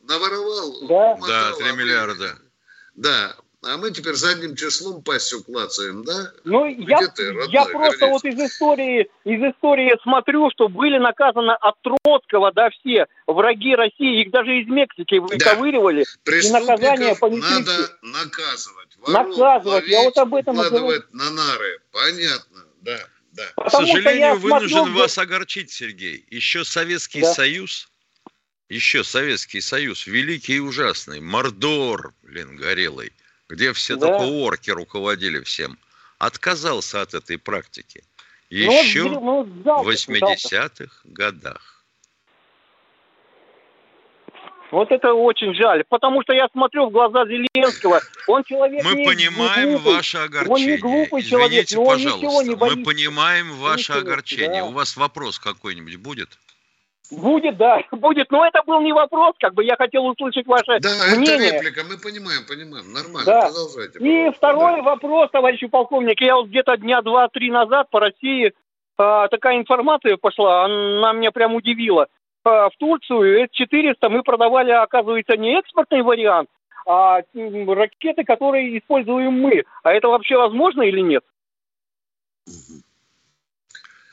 наворовал. 0.03 0.87
Да, 0.87 1.17
да 1.27 1.51
3 1.57 1.73
миллиарда. 1.73 2.39
Да, 2.95 3.35
а 3.65 3.77
мы 3.77 3.91
теперь 3.91 4.15
задним 4.15 4.55
числом 4.55 5.01
пастью 5.01 5.43
клацаем, 5.43 6.03
да? 6.03 6.31
Ну, 6.43 6.65
я, 6.65 7.07
ты, 7.07 7.27
родной, 7.31 7.49
я 7.49 7.65
просто 7.65 8.05
вернись? 8.05 8.23
вот 8.23 8.25
из 8.25 8.39
истории, 8.39 9.09
из 9.23 9.41
истории 9.41 9.97
смотрю, 10.03 10.49
что 10.51 10.67
были 10.67 10.97
наказаны 10.97 11.51
от 11.51 11.75
Троцкого, 11.81 12.51
да, 12.51 12.69
все 12.71 13.07
враги 13.27 13.75
России, 13.75 14.21
их 14.21 14.31
даже 14.31 14.59
из 14.59 14.67
Мексики 14.67 15.15
выковыривали, 15.15 16.03
и 16.03 16.51
наказание 16.51 17.15
понесли 17.15 17.49
надо 17.49 17.97
наказывать. 18.01 18.97
Наказывать, 19.07 19.87
я 19.87 20.03
вот 20.03 20.17
об 20.17 20.35
этом 20.35 20.57
Укладывать 20.57 21.13
на 21.13 21.29
нары. 21.31 21.79
Понятно, 21.91 22.65
да, 22.81 22.99
да. 23.31 23.45
К 23.55 23.55
Потому 23.55 23.87
сожалению, 23.87 24.19
я 24.19 24.35
вынужден 24.35 24.77
смотрю, 24.77 24.99
вас 24.99 25.17
огорчить, 25.17 25.71
Сергей. 25.71 26.25
Еще 26.29 26.63
Советский 26.63 27.21
Да. 27.21 27.33
Союз, 27.33 27.89
еще 28.69 29.03
Советский 29.03 29.61
Союз, 29.61 30.05
великий 30.07 30.55
и 30.55 30.59
ужасный, 30.59 31.19
Мордор, 31.19 32.13
блин, 32.23 32.55
горелый, 32.55 33.13
где 33.53 33.71
все 33.73 33.95
Да. 33.95 34.07
только 34.07 34.23
орки 34.23 34.71
руководили 34.71 35.39
всем, 35.43 35.77
отказался 36.17 37.01
от 37.01 37.13
этой 37.13 37.37
практики. 37.37 38.03
Ну, 38.49 38.57
Еще 38.57 39.03
ну, 39.03 39.43
в 39.43 39.87
80-х 39.87 41.01
годах. 41.05 41.83
Вот 44.71 44.91
это 44.91 45.13
очень 45.13 45.53
жаль, 45.53 45.83
потому 45.87 46.23
что 46.23 46.33
я 46.33 46.47
смотрю 46.51 46.87
в 46.87 46.91
глаза 46.91 47.25
Зеленского, 47.27 48.01
он 48.25 48.43
человек 48.43 48.83
Мы 48.83 48.95
не, 48.95 49.05
понимаем 49.05 49.69
не 49.69 49.75
глупый, 49.75 49.93
ваше 49.93 50.17
он 50.17 50.23
огорчение. 50.23 50.65
не 50.65 50.77
глупый 50.77 51.21
человек, 51.21 51.65
Извините, 51.69 51.75
но 51.75 51.83
он 51.83 51.97
ничего 51.97 52.11
пожалуйста. 52.19 52.43
не 52.43 52.49
Мы 52.49 52.55
боится. 52.55 52.83
понимаем 52.83 53.51
ваше 53.57 53.91
Ничего, 53.91 53.97
огорчение. 53.99 54.61
да. 54.63 54.67
У 54.67 54.71
вас 54.71 54.97
вопрос 54.97 55.37
какой-нибудь 55.37 55.97
будет? 55.97 56.39
Будет, 57.11 57.57
да, 57.57 57.81
будет, 57.91 58.31
но 58.31 58.45
это 58.45 58.63
был 58.65 58.81
не 58.81 58.93
вопрос, 58.93 59.35
как 59.39 59.53
бы 59.53 59.63
я 59.63 59.75
хотел 59.75 60.05
услышать 60.05 60.47
ваше 60.47 60.79
Да, 60.79 60.89
это 60.89 61.19
мнение. 61.19 61.51
реплика, 61.51 61.83
мы 61.83 61.97
понимаем, 61.97 62.45
понимаем. 62.47 62.91
Нормально, 62.93 63.25
Да. 63.25 63.41
продолжайте. 63.47 63.99
И 63.99 64.01
пожалуйста. 64.01 64.37
второй 64.37 64.81
вопрос, 64.81 65.29
товарищи 65.31 65.67
полковники, 65.67 66.23
я 66.23 66.35
вот 66.35 66.47
где-то 66.47 66.77
дня 66.77 67.01
два-три 67.01 67.51
назад 67.51 67.89
по 67.89 67.99
России 67.99 68.53
а, 68.97 69.27
такая 69.27 69.57
информация 69.57 70.17
пошла, 70.17 70.65
она 70.65 71.13
меня 71.13 71.31
прям 71.31 71.55
удивила. 71.55 72.07
А, 72.43 72.69
в 72.69 72.77
Турцию 72.77 73.47
С-400 73.47 74.09
мы 74.09 74.23
продавали, 74.23 74.71
оказывается, 74.71 75.35
не 75.37 75.57
экспортный 75.57 76.01
вариант, 76.03 76.49
а 76.85 77.21
ракеты, 77.33 78.23
которые 78.23 78.77
используем 78.77 79.33
мы. 79.41 79.63
А 79.83 79.93
это 79.93 80.09
вообще 80.09 80.37
возможно 80.37 80.81
или 80.83 80.99
нет? 80.99 81.23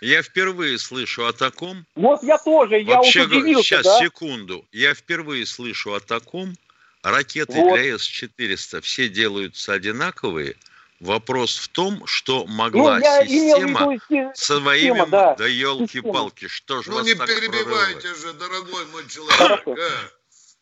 Я 0.00 0.22
впервые 0.22 0.78
слышу 0.78 1.26
о 1.26 1.32
таком. 1.32 1.86
Вот 1.94 2.22
я 2.22 2.38
тоже, 2.38 2.80
я 2.80 2.96
Вообще, 2.96 3.26
вот 3.26 3.32
удивился, 3.32 3.62
сейчас, 3.62 3.84
да? 3.84 3.98
секунду. 3.98 4.66
Я 4.72 4.94
впервые 4.94 5.44
слышу 5.46 5.92
о 5.94 6.00
таком. 6.00 6.54
Ракеты 7.02 7.52
Вот. 7.52 7.74
для 7.78 7.96
С-400 7.98 8.80
все 8.82 9.08
делаются 9.08 9.72
одинаковые. 9.72 10.56
Вопрос 11.00 11.56
в 11.56 11.68
том, 11.68 12.06
что 12.06 12.44
Ну, 12.46 12.52
могла 12.54 12.98
я 12.98 13.24
имел 13.26 13.56
в 13.56 13.60
система 13.60 13.92
виду 13.94 14.32
своими... 14.34 14.88
система, 14.88 15.06
да. 15.06 15.34
да 15.34 15.46
елки-палки, 15.46 16.46
что 16.48 16.82
же 16.82 16.90
Ну 16.90 16.96
вас 16.96 17.06
не 17.06 17.14
так 17.14 17.26
перебивайте 17.26 18.00
прорывает? 18.00 18.18
же, 18.18 18.32
дорогой 18.34 18.84
мой 18.86 19.08
человек. 19.08 19.66
а. 19.66 20.10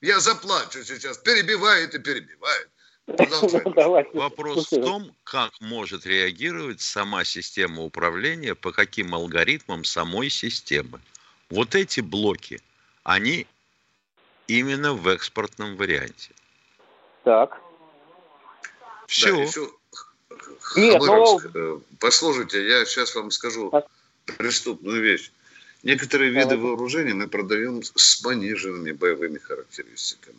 Я 0.01 0.20
заплачу 0.20 0.85
сейчас. 0.85 1.18
Перебивает 1.18 1.94
и 1.94 1.98
перебивает. 1.98 2.68
Продолжайте. 3.16 3.71
Давайте. 3.77 4.18
Вопрос 4.18 4.71
в 4.71 4.83
том, 4.83 5.12
как 5.25 5.53
может 5.61 6.05
реагировать 6.07 6.81
сама 6.81 7.25
система 7.25 7.83
управления, 7.83 8.55
по 8.55 8.73
каким 8.73 9.14
алгоритмам 9.14 9.85
самой 9.85 10.29
системы. 10.29 11.01
Вот 11.49 11.75
эти 11.75 12.01
блоки, 12.01 12.61
они 13.05 13.47
именно 14.47 14.92
в 14.92 15.09
экспортном 15.09 15.77
варианте. 15.77 16.31
Так. 17.25 17.61
Все. 19.07 19.35
Да, 19.35 19.42
еще 19.42 19.71
Нет, 20.77 21.03
Хабаровск, 21.03 21.51
э, 21.55 21.79
послушайте, 21.99 22.68
я 22.68 22.85
сейчас 22.85 23.14
вам 23.14 23.31
скажу 23.31 23.71
А- 23.73 23.87
преступную 24.37 25.01
вещь. 25.01 25.31
Некоторые 25.83 26.31
виды 26.31 26.51
Давайте. 26.51 26.62
вооружений 26.62 27.12
мы 27.14 27.29
продаем 27.29 27.83
с 27.83 28.16
пониженными 28.21 28.92
боевыми 28.92 29.38
характеристиками. 29.38 30.37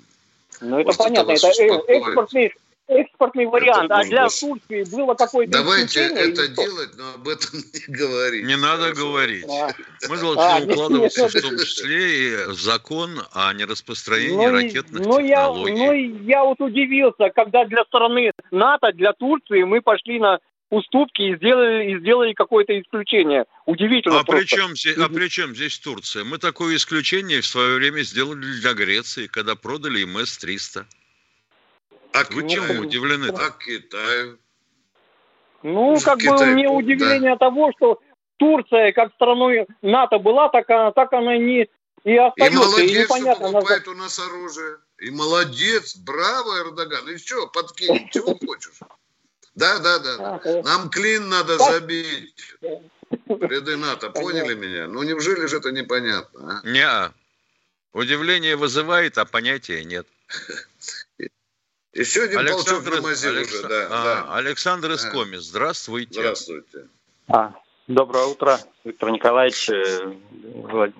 Ну, 0.61 0.79
это 0.79 0.85
Может, 0.87 0.99
это 1.01 1.03
понятно, 1.03 1.31
это 1.31 1.47
э, 1.47 1.49
успокоит? 1.51 1.89
экспортный, 1.89 2.53
экспортный 2.87 3.45
вариант. 3.45 3.91
А 3.91 4.03
ну, 4.03 4.09
для 4.09 4.27
Турции 4.27 4.95
было 4.95 5.13
какое-то 5.13 5.51
Давайте 5.51 5.99
это 6.01 6.23
или 6.43 6.55
делать, 6.55 6.89
но 6.97 7.13
об 7.15 7.27
этом 7.27 7.49
не 7.73 7.93
говорить. 7.93 8.45
Не 8.45 8.57
надо 8.57 8.83
Хорошо? 8.83 9.01
говорить. 9.01 9.45
А, 9.49 9.69
Мы 10.09 10.17
должны 10.17 10.41
А, 10.41 10.59
нет, 10.59 10.71
укладываться 10.75 11.21
нет, 11.21 11.31
в 11.33 11.41
том 11.41 11.57
числе 11.59 12.27
и 12.29 12.35
в 12.49 12.59
закон 12.59 13.11
о 13.33 13.53
нераспостранении 13.53 14.35
Ну, 14.47 14.51
ракетных 14.51 15.05
ну, 15.05 15.19
я, 15.19 15.35
технологий. 15.37 15.77
ну, 15.77 15.93
и 15.93 16.07
я 16.25 16.43
вот 16.43 16.59
удивился, 16.61 17.29
когда 17.33 17.65
для 17.65 17.83
страны 17.85 18.31
НАТО, 18.51 18.91
для 18.93 19.13
Турции 19.13 19.63
мы 19.63 19.81
пошли 19.81 20.19
на 20.19 20.39
уступки 20.69 21.21
и 21.21 21.35
сделали, 21.35 21.91
и 21.91 21.99
сделали 21.99 22.33
какое-то 22.33 22.79
исключение. 22.79 23.45
Удивительно 23.65 24.19
А 24.19 24.23
при, 24.23 24.45
чем 24.45 24.75
здесь, 24.75 24.97
а 24.97 25.09
при 25.09 25.27
чем 25.27 25.55
здесь 25.55 25.79
Турция? 25.79 26.23
Мы 26.23 26.37
такое 26.37 26.75
исключение 26.75 27.41
в 27.41 27.47
свое 27.47 27.77
время 27.77 28.01
сделали 28.01 28.41
для 28.61 28.73
Греции, 28.73 29.27
когда 29.27 29.55
продали 29.55 30.01
им 30.01 30.17
С-300. 30.17 30.85
А 32.13 32.19
Вы 32.31 32.43
Китаю? 32.43 32.49
чему 32.49 32.81
удивлены? 32.81 33.27
А 33.27 33.51
Китаю? 33.51 34.37
Ну, 35.61 35.95
в 35.95 36.03
как 36.03 36.17
бы 36.19 36.23
Китай, 36.23 36.53
мне 36.53 36.63
да. 36.63 36.71
удивление 36.71 37.37
того, 37.37 37.71
что 37.75 37.99
Турция, 38.37 38.93
как 38.93 39.13
страной 39.15 39.67
НАТО 39.81 40.17
была, 40.17 40.49
так 40.49 40.69
она, 40.69 40.91
так 40.91 41.11
она 41.13 41.37
не 41.37 41.63
и 41.63 41.69
И 42.05 42.15
остается. 42.15 42.53
И, 42.53 42.57
молодец, 42.57 43.05
что 43.05 43.15
непонятно, 43.17 43.47
она- 43.47 43.57
покупает 43.59 43.87
у 43.89 43.93
нас 43.93 44.19
оружие. 44.19 44.77
И 44.99 45.11
молодец, 45.11 45.97
браво, 45.97 46.59
Эрдоган. 46.61 47.09
И 47.09 47.17
что, 47.17 47.47
подкинь, 47.47 48.09
чего 48.11 48.35
хочешь? 48.35 48.79
Да, 49.59 49.79
да, 49.79 49.99
да. 49.99 50.17
да. 50.17 50.41
А, 50.43 50.63
Нам 50.63 50.89
клин 50.89 51.27
надо 51.29 51.57
забить. 51.57 52.33
НАТО, 53.27 54.09
поняли 54.11 54.53
меня? 54.53 54.87
Ну, 54.87 55.03
неужели 55.03 55.45
же 55.47 55.57
это 55.57 55.71
непонятно, 55.71 56.61
а? 56.63 56.67
Не, 56.67 57.11
удивление 57.93 58.55
вызывает, 58.55 59.17
а 59.17 59.25
понятия 59.25 59.83
нет. 59.83 60.07
Еще 61.93 62.23
один 62.23 62.39
полчок 62.39 62.67
Александр, 62.67 62.95
намазил 62.95 63.31
Алекс- 63.31 63.53
уже, 63.53 63.67
да, 63.67 63.87
а, 63.89 64.03
да. 64.03 64.35
Александр 64.35 64.91
Искомис, 64.93 65.41
здравствуйте. 65.41 66.13
Здравствуйте. 66.21 66.87
А, 67.27 67.53
доброе 67.87 68.25
утро, 68.25 68.59
Виктор 68.85 69.09
Николаевич, 69.09 69.69
э, 69.69 70.13
Влад- 70.71 70.93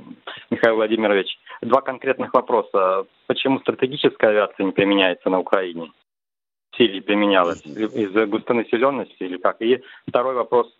Михаил 0.50 0.76
Владимирович. 0.76 1.38
Два 1.62 1.82
конкретных 1.82 2.34
вопроса. 2.34 3.06
Почему 3.28 3.60
стратегическая 3.60 4.30
авиация 4.32 4.65
не 4.65 4.72
применяется 4.72 5.30
на 5.30 5.39
Украине? 5.39 5.91
Сирии 6.79 7.01
применялась 7.01 7.61
из-за 7.65 8.25
густонаселенности 8.25 9.21
или 9.23 9.37
как? 9.37 9.61
И 9.61 9.83
второй 10.07 10.33
вопрос. 10.33 10.73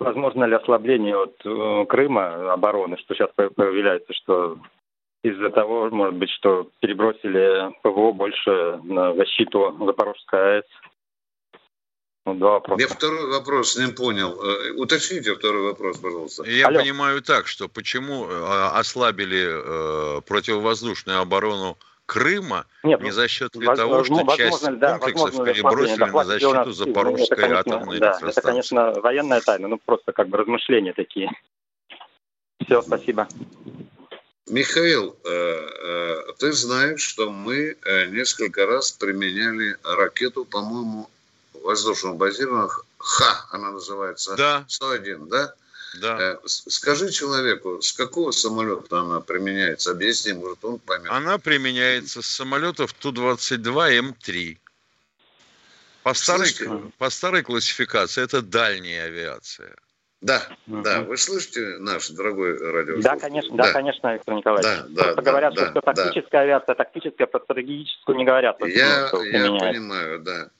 Возможно 0.00 0.44
ли 0.44 0.54
ослабление 0.56 1.14
от 1.16 1.36
э, 1.44 1.84
Крыма 1.86 2.52
обороны, 2.52 2.96
что 2.98 3.14
сейчас 3.14 3.30
по- 3.36 3.50
появляется, 3.50 4.12
что 4.14 4.58
из-за 5.22 5.50
того, 5.50 5.88
может 5.90 6.14
быть, 6.14 6.30
что 6.30 6.68
перебросили 6.80 7.70
ПВО 7.82 8.10
больше 8.12 8.80
на 8.82 9.14
защиту 9.14 9.76
Запорожской 9.78 10.56
АЭС? 10.58 10.64
Ну, 12.26 12.34
два 12.34 12.52
вопроса. 12.52 12.80
Я 12.82 12.88
второй 12.88 13.30
вопрос 13.30 13.76
не 13.78 13.92
понял. 13.92 14.32
Э, 14.42 14.72
Уточните 14.78 15.34
второй 15.34 15.62
вопрос, 15.62 15.98
пожалуйста. 15.98 16.44
Я 16.44 16.68
Алло. 16.68 16.80
понимаю 16.80 17.22
так, 17.22 17.46
что 17.46 17.68
почему 17.68 18.24
э, 18.26 18.68
ослабили 18.80 20.20
противовоздушную 20.22 21.20
оборону 21.20 21.76
Крыма 22.10 22.66
Нет, 22.82 23.00
не 23.02 23.10
ну, 23.10 23.12
за 23.12 23.28
счет 23.28 23.54
ли 23.54 23.68
Воз- 23.68 23.78
того, 23.78 24.02
что 24.02 24.14
возможно, 24.14 24.36
часть 24.36 24.78
да, 24.80 24.98
комплексов 24.98 25.30
возможно, 25.30 25.54
перебросили 25.54 26.04
на 26.10 26.24
защиту? 26.24 26.62
Ну, 26.66 26.72
Запорожской 26.72 27.24
это, 27.24 27.36
конечно, 27.36 27.58
атомной 27.60 27.98
да, 28.00 28.06
электростанции. 28.06 28.40
Это, 28.40 28.48
конечно, 28.48 29.00
военная 29.00 29.40
тайна, 29.40 29.68
ну 29.68 29.78
просто 29.78 30.12
как 30.12 30.28
бы 30.28 30.38
размышления 30.38 30.92
такие. 30.92 31.30
Все, 32.64 32.82
спасибо. 32.82 33.28
Михаил, 34.48 35.16
э, 35.24 35.30
э, 35.30 36.32
ты 36.40 36.50
знаешь, 36.50 37.00
что 37.00 37.30
мы 37.30 37.76
э, 37.80 38.06
несколько 38.06 38.66
раз 38.66 38.90
применяли 38.90 39.76
ракету, 39.84 40.44
по-моему, 40.44 41.08
воздушного 41.62 42.16
базирования 42.16 42.70
Ха, 42.98 43.46
она 43.52 43.70
называется, 43.70 44.34
Да, 44.34 44.64
101, 44.66 45.28
да? 45.28 45.54
Да. 46.00 46.18
Э, 46.20 46.36
Скажи 46.46 47.10
человеку, 47.10 47.80
с 47.82 47.92
какого 47.92 48.30
самолета 48.30 49.00
она 49.00 49.20
применяется? 49.20 49.90
Объясни, 49.90 50.32
может, 50.32 50.64
он 50.64 50.78
поймет. 50.78 51.10
Она 51.10 51.38
применяется 51.38 52.22
с 52.22 52.26
самолетов 52.26 52.92
Ту-22М3. 52.94 54.58
По 56.02 56.14
старой, 56.14 56.46
Слышите? 56.46 56.92
по 56.98 57.10
старой 57.10 57.42
классификации 57.42 58.22
это 58.22 58.40
дальняя 58.40 59.04
авиация. 59.04 59.74
Да, 60.22 60.46
Мгм. 60.66 60.82
да, 60.82 61.00
вы 61.02 61.16
слышите 61.16 61.78
наш 61.78 62.08
дорогой 62.10 62.52
радиослушатель? 62.58 63.02
Да, 63.02 63.16
конечно, 63.16 63.56
да, 63.56 63.72
конечно, 63.72 64.12
Виктор 64.12 64.34
Николаевич. 64.34 64.64
Да, 64.66 64.86
да, 64.88 65.02
Просто 65.04 65.22
да, 65.22 65.30
говорят, 65.30 65.54
да, 65.54 65.70
что 65.70 65.80
да. 65.80 65.92
тактическая 65.94 66.42
авиация, 66.42 66.74
тактическая, 66.74 67.26
про 67.26 67.40
стратегическую 67.40 68.18
не 68.18 68.24
говорят. 68.26 68.56
вот, 68.60 68.68
Я, 68.68 69.00
ну, 69.02 69.08
что 69.08 69.22
я 69.22 69.30
применяют. 69.32 69.60
понимаю, 69.76 70.18
да. 70.20 70.50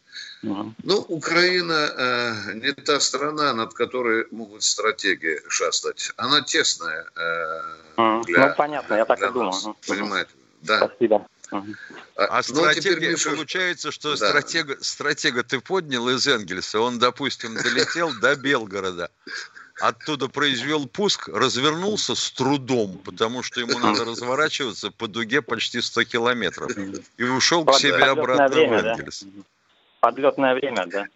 Ну, 0.43 0.97
Украина 1.09 1.73
э, 1.97 2.55
не 2.55 2.73
та 2.73 2.99
страна, 3.01 3.53
над 3.53 3.75
которой 3.75 4.27
могут 4.31 4.63
стратегии 4.63 5.41
шастать. 5.49 6.13
Она 6.17 6.41
тесная. 6.41 7.07
э, 7.17 7.63
Мгм. 7.97 8.23
для, 8.23 8.49
Ну, 8.49 8.55
понятно, 8.57 8.95
я 8.95 9.05
так 9.05 9.19
и 9.19 9.21
для 9.21 9.31
думал. 9.31 9.53
нас. 9.53 9.67
Понимаете? 9.87 10.31
Да. 10.63 10.79
Спасибо. 10.79 11.27
А, 11.53 11.61
а 12.17 12.37
ну, 12.37 12.43
стратегия, 12.43 12.95
теперь, 12.95 13.11
Миша... 13.11 13.31
получается, 13.31 13.91
что 13.91 14.17
да. 14.17 14.29
стратега, 14.29 14.77
стратега 14.81 15.43
ты 15.43 15.61
поднял 15.61 16.09
из 16.09 16.27
Энгельса, 16.27 16.81
он, 16.81 16.99
допустим, 16.99 17.55
долетел 17.55 18.13
до 18.21 18.37
Белгорода, 18.37 19.11
оттуда 19.81 20.29
произвел 20.29 20.87
пуск, 20.87 21.29
развернулся 21.29 22.15
с 22.15 22.31
трудом, 22.31 22.99
потому 22.99 23.43
что 23.43 23.61
ему 23.61 23.79
надо 23.81 24.05
разворачиваться 24.05 24.91
по 24.93 25.09
дуге 25.09 25.43
почти 25.43 25.81
100 25.81 26.05
километров, 26.05 26.71
и 27.17 27.25
ушел 27.25 27.65
к 27.65 27.75
себе 27.75 28.05
обратно 28.05 28.49
в 28.49 28.73
Энгельс. 28.73 29.25
Да? 29.25 29.43
Подлетное 30.01 30.55
время, 30.55 30.87
да? 30.87 31.07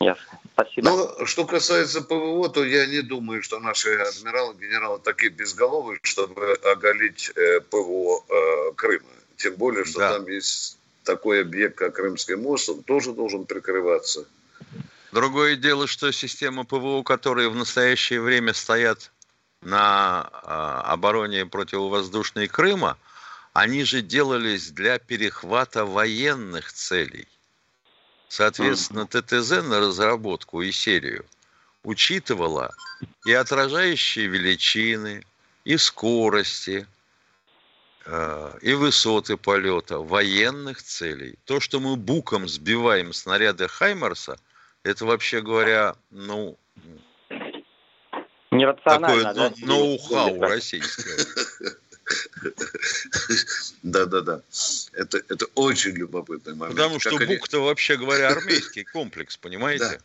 Ясно. 0.00 0.38
Спасибо. 0.52 0.90
Ну, 0.90 1.26
что 1.26 1.44
касается 1.44 2.02
ПВО, 2.02 2.48
то 2.48 2.64
я 2.64 2.86
не 2.86 3.02
думаю, 3.02 3.42
что 3.42 3.58
наши 3.58 3.94
адмиралы, 3.94 4.54
генералы 4.54 5.00
такие 5.00 5.30
безголовые, 5.30 5.98
чтобы 6.02 6.52
оголить 6.64 7.30
э, 7.34 7.60
ПВО 7.60 8.24
э, 8.28 8.72
Крыма. 8.76 9.06
Тем 9.36 9.54
более, 9.56 9.84
что 9.84 10.00
да. 10.00 10.14
там 10.14 10.28
есть 10.28 10.78
такой 11.02 11.42
объект, 11.42 11.76
как 11.76 11.94
Крымский 11.94 12.36
мост, 12.36 12.68
он 12.68 12.82
тоже 12.82 13.12
должен 13.12 13.44
прикрываться. 13.44 14.26
Другое 15.12 15.56
дело, 15.56 15.86
что 15.86 16.12
системы 16.12 16.64
ПВО, 16.64 17.02
которые 17.02 17.48
в 17.48 17.56
настоящее 17.56 18.20
время 18.20 18.52
стоят 18.52 19.10
на 19.62 20.28
э, 20.30 20.90
обороне 20.92 21.46
противовоздушной 21.46 22.46
Крыма, 22.46 22.96
они 23.58 23.82
же 23.82 24.02
делались 24.02 24.70
для 24.70 25.00
перехвата 25.00 25.84
военных 25.84 26.72
целей. 26.72 27.26
Соответственно, 28.28 29.04
ТТЗ 29.04 29.62
на 29.64 29.80
разработку 29.80 30.62
и 30.62 30.70
серию 30.70 31.24
учитывала 31.82 32.70
и 33.26 33.32
отражающие 33.32 34.26
величины, 34.28 35.24
и 35.64 35.76
скорости, 35.76 36.86
э, 38.06 38.58
и 38.62 38.74
высоты 38.74 39.36
полета 39.36 39.98
военных 39.98 40.80
целей. 40.80 41.36
То, 41.44 41.58
что 41.58 41.80
мы 41.80 41.96
буком 41.96 42.46
сбиваем 42.46 43.12
снаряды 43.12 43.66
Хаймарса, 43.66 44.38
это 44.84 45.04
вообще 45.04 45.40
говоря, 45.40 45.96
ну, 46.10 46.56
Нерационально, 48.52 49.34
такое 49.34 49.50
да? 49.50 49.66
ноу-хау 49.66 50.40
российское. 50.42 51.16
Да-да-да. 53.82 54.42
Это, 54.92 55.18
это 55.28 55.46
очень 55.54 55.92
любопытный 55.92 56.54
момент. 56.54 56.76
Потому 56.76 56.98
что 57.00 57.18
БУК-то, 57.18 57.64
вообще 57.64 57.96
говоря, 57.96 58.28
армейский 58.30 58.84
комплекс, 58.84 59.36
понимаете? 59.40 60.00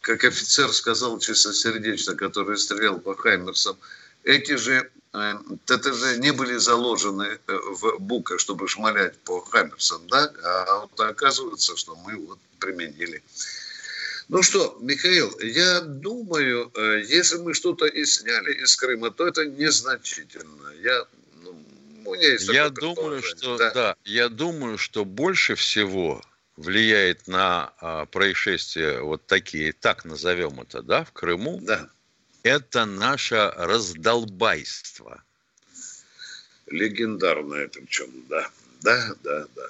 Как 0.00 0.24
офицер 0.24 0.72
сказал 0.72 1.18
чистосердечно, 1.18 2.14
который 2.14 2.58
стрелял 2.58 3.00
по 3.00 3.16
Хаймерсам, 3.16 3.76
эти 4.22 4.56
же 4.56 4.90
э, 5.12 5.34
ТТЖ 5.64 6.18
не 6.18 6.32
были 6.32 6.56
заложены 6.56 7.38
э, 7.46 7.52
в 7.52 7.98
БУКа, 7.98 8.38
чтобы 8.38 8.68
шмалять 8.68 9.18
по 9.18 9.40
Хаймерсам, 9.40 10.06
да? 10.08 10.32
А 10.44 10.80
вот 10.80 11.00
оказывается, 11.00 11.76
что 11.76 11.96
мы 11.96 12.16
вот 12.26 12.38
применили. 12.58 13.22
Ну 14.28 14.42
что, 14.42 14.76
Михаил, 14.80 15.38
я 15.40 15.80
думаю, 15.80 16.72
э, 16.74 17.04
если 17.06 17.36
мы 17.36 17.54
что-то 17.54 17.86
и 17.86 18.04
сняли 18.04 18.54
из 18.54 18.74
Крыма, 18.74 19.10
то 19.12 19.26
это 19.26 19.46
незначительно. 19.46 20.72
Я, 20.82 21.06
ну, 21.42 21.64
у 22.04 22.14
меня 22.14 22.32
есть 22.32 22.48
я 22.48 22.70
думаю, 22.70 23.22
что 23.22 23.56
да. 23.56 23.70
да, 23.72 23.96
я 24.04 24.28
думаю, 24.28 24.78
что 24.78 25.04
больше 25.04 25.54
всего 25.54 26.22
влияет 26.56 27.28
на 27.28 27.72
а, 27.78 28.06
происшествия 28.06 29.00
вот 29.00 29.26
такие, 29.26 29.72
так 29.72 30.04
назовем 30.04 30.60
это, 30.60 30.82
да, 30.82 31.04
в 31.04 31.12
Крыму. 31.12 31.60
Да. 31.62 31.88
Это 32.42 32.84
наше 32.84 33.52
раздолбайство. 33.56 35.22
Легендарное 36.66 37.68
причем, 37.68 38.10
да. 38.28 38.50
Да, 38.80 39.14
да, 39.22 39.46
да. 39.54 39.68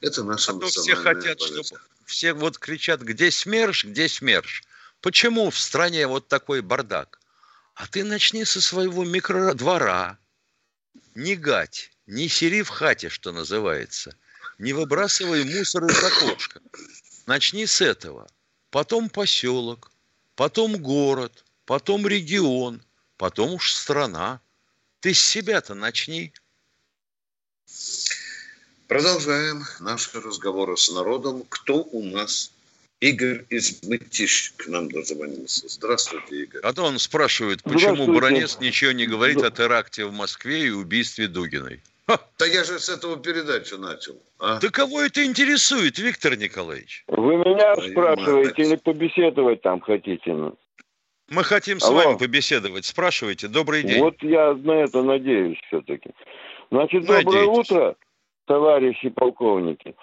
Это 0.00 0.24
наше 0.24 0.52
а 0.52 0.54
то 0.54 0.66
все 0.66 0.94
хотят, 0.94 1.40
чтобы 1.40 1.78
все 2.06 2.32
вот 2.32 2.58
кричат, 2.58 3.00
где 3.02 3.30
СМЕРШ, 3.30 3.86
где 3.86 4.08
СМЕРШ. 4.08 4.62
Почему 5.00 5.50
в 5.50 5.58
стране 5.58 6.06
вот 6.06 6.28
такой 6.28 6.60
бардак? 6.62 7.20
А 7.74 7.86
ты 7.86 8.04
начни 8.04 8.44
со 8.44 8.60
своего 8.60 9.04
микродвора. 9.04 10.18
Не 11.14 11.36
гать, 11.36 11.90
не 12.06 12.28
сери 12.28 12.62
в 12.62 12.68
хате, 12.68 13.08
что 13.08 13.32
называется. 13.32 14.16
Не 14.58 14.72
выбрасывай 14.72 15.44
мусор 15.44 15.86
из 15.86 16.02
окошка. 16.02 16.60
Начни 17.26 17.66
с 17.66 17.80
этого. 17.80 18.28
Потом 18.70 19.08
поселок, 19.10 19.90
потом 20.34 20.78
город, 20.78 21.44
потом 21.64 22.06
регион, 22.06 22.82
потом 23.16 23.54
уж 23.54 23.72
страна. 23.72 24.40
Ты 25.00 25.14
с 25.14 25.20
себя-то 25.20 25.74
начни. 25.74 26.32
Продолжаем 28.92 29.62
наши 29.80 30.20
разговоры 30.20 30.76
с 30.76 30.92
народом. 30.92 31.44
Кто 31.48 31.76
у 31.76 32.02
нас? 32.02 32.52
Игорь 33.00 33.46
из 33.48 33.82
Мытищ 33.84 34.52
к 34.58 34.66
нам 34.66 34.90
дозвонился. 34.90 35.66
Здравствуйте, 35.66 36.42
Игорь. 36.42 36.60
А 36.62 36.74
то 36.74 36.82
он 36.82 36.98
спрашивает, 36.98 37.62
почему 37.62 38.06
Бронец 38.12 38.60
ничего 38.60 38.92
не 38.92 39.06
говорит 39.06 39.42
о 39.42 39.50
теракте 39.50 40.04
в 40.04 40.12
Москве 40.12 40.66
и 40.66 40.70
убийстве 40.70 41.26
Дугиной. 41.26 41.80
Ха. 42.06 42.20
Да 42.38 42.44
я 42.44 42.64
же 42.64 42.78
с 42.78 42.90
этого 42.90 43.16
передачу 43.16 43.78
начал. 43.78 44.20
А? 44.38 44.60
Да 44.60 44.68
кого 44.68 45.00
это 45.00 45.24
интересует, 45.24 45.98
Виктор 45.98 46.36
Николаевич? 46.36 47.04
Вы 47.06 47.36
меня 47.38 47.74
Твою 47.74 47.92
спрашиваете 47.92 48.48
мать. 48.48 48.58
или 48.58 48.76
побеседовать 48.76 49.62
там 49.62 49.80
хотите? 49.80 50.52
Мы 51.30 51.44
хотим 51.44 51.80
с 51.80 51.84
Алло. 51.84 51.94
вами 51.94 52.18
побеседовать. 52.18 52.84
Спрашивайте. 52.84 53.48
Добрый 53.48 53.84
день. 53.84 54.00
Вот 54.00 54.22
я 54.22 54.52
на 54.52 54.82
это 54.82 55.02
надеюсь 55.02 55.58
все-таки. 55.68 56.10
Значит, 56.70 57.04
Надейтесь. 57.04 57.24
доброе 57.24 57.46
утро 57.46 57.96
товарищи 58.52 59.08
полковники. 59.08 59.94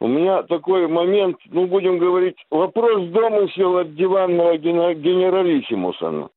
У 0.00 0.08
меня 0.08 0.42
такой 0.42 0.88
момент, 0.88 1.36
ну, 1.50 1.66
будем 1.66 1.98
говорить, 1.98 2.36
вопрос 2.50 3.06
домысел 3.10 3.78
от 3.78 3.94
диванного 3.94 4.56
генералиссимуса. 4.56 6.28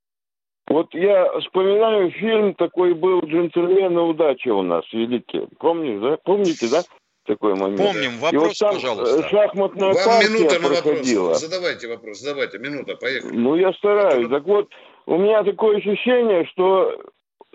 Вот 0.67 0.93
я 0.93 1.39
вспоминаю 1.39 2.11
фильм 2.11 2.53
такой 2.53 2.93
был 2.93 3.21
«Джентльмены 3.21 4.01
удачи» 4.01 4.49
у 4.49 4.61
нас, 4.61 4.83
великий. 4.93 5.47
Помнишь, 5.59 5.99
да? 6.01 6.17
Помните, 6.23 6.67
да? 6.71 6.83
Такой 7.25 7.55
момент. 7.55 7.77
Помним. 7.81 8.11
Вопрос, 8.19 8.33
И 8.33 8.37
вот 8.37 8.53
там 8.59 8.73
пожалуйста. 8.75 9.29
шахматная 9.29 9.93
Вам 9.93 10.05
партия 10.05 10.29
минута 10.33 10.59
на 10.61 10.67
проходила. 10.67 11.21
вопрос. 11.23 11.41
Задавайте 11.41 11.87
вопрос, 11.87 12.19
задавайте. 12.19 12.59
Минута, 12.59 12.95
поехали. 12.95 13.35
Ну, 13.35 13.55
я 13.55 13.73
стараюсь. 13.73 14.29
Так 14.29 14.43
вот, 14.45 14.69
у 15.07 15.17
меня 15.17 15.43
такое 15.43 15.77
ощущение, 15.77 16.45
что 16.45 16.99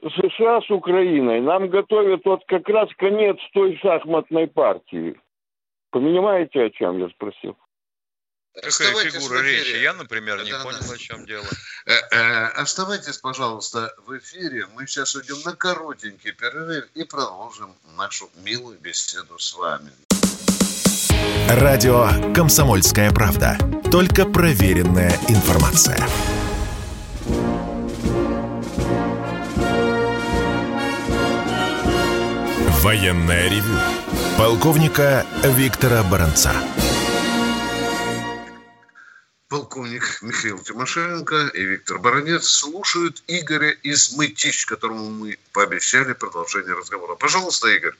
США 0.03 0.61
с 0.63 0.71
Украиной 0.71 1.41
нам 1.41 1.69
готовят 1.69 2.23
вот 2.25 2.43
как 2.47 2.69
раз 2.69 2.89
конец 2.97 3.37
той 3.53 3.77
шахматной 3.77 4.47
партии. 4.47 5.21
Понимаете, 5.91 6.63
о 6.63 6.71
чем 6.71 6.99
я 6.99 7.09
спросил? 7.09 7.57
Какая 8.55 9.11
фигура 9.11 9.43
речи? 9.43 9.77
Я, 9.83 9.95
например, 9.95 10.43
не 10.43 10.51
да, 10.51 10.63
понял, 10.63 10.79
да. 10.87 10.95
о 10.95 10.99
чем 10.99 11.25
дело. 11.25 11.45
Э, 11.87 11.93
э, 12.11 12.47
оставайтесь, 12.57 13.19
пожалуйста, 13.19 13.95
в 14.07 14.17
эфире. 14.19 14.67
Мы 14.75 14.87
сейчас 14.87 15.15
уйдем 15.15 15.37
на 15.45 15.55
коротенький 15.55 16.33
перерыв 16.33 16.89
и 16.95 17.05
продолжим 17.05 17.75
нашу 17.97 18.29
милую 18.45 18.79
беседу 18.79 19.39
с 19.39 19.55
вами. 19.55 19.91
Радио 21.49 22.09
«Комсомольская 22.35 23.13
правда». 23.13 23.57
Только 23.91 24.25
проверенная 24.25 25.13
информация. 25.29 25.99
Военное 32.83 33.51
ревю 33.51 33.77
полковника 34.39 35.27
Виктора 35.45 36.03
Баранца. 36.11 36.51
Полковник 39.51 40.03
Михаил 40.23 40.57
Тимошенко 40.61 41.51
и 41.53 41.63
Виктор 41.63 41.99
Баранец 41.99 42.45
слушают 42.45 43.23
Игоря 43.29 43.73
из 43.83 44.17
Мытищ, 44.17 44.65
которому 44.65 45.11
мы 45.11 45.37
пообещали 45.53 46.15
продолжение 46.15 46.73
разговора. 46.73 47.17
Пожалуйста, 47.17 47.69
Игорь. 47.69 47.93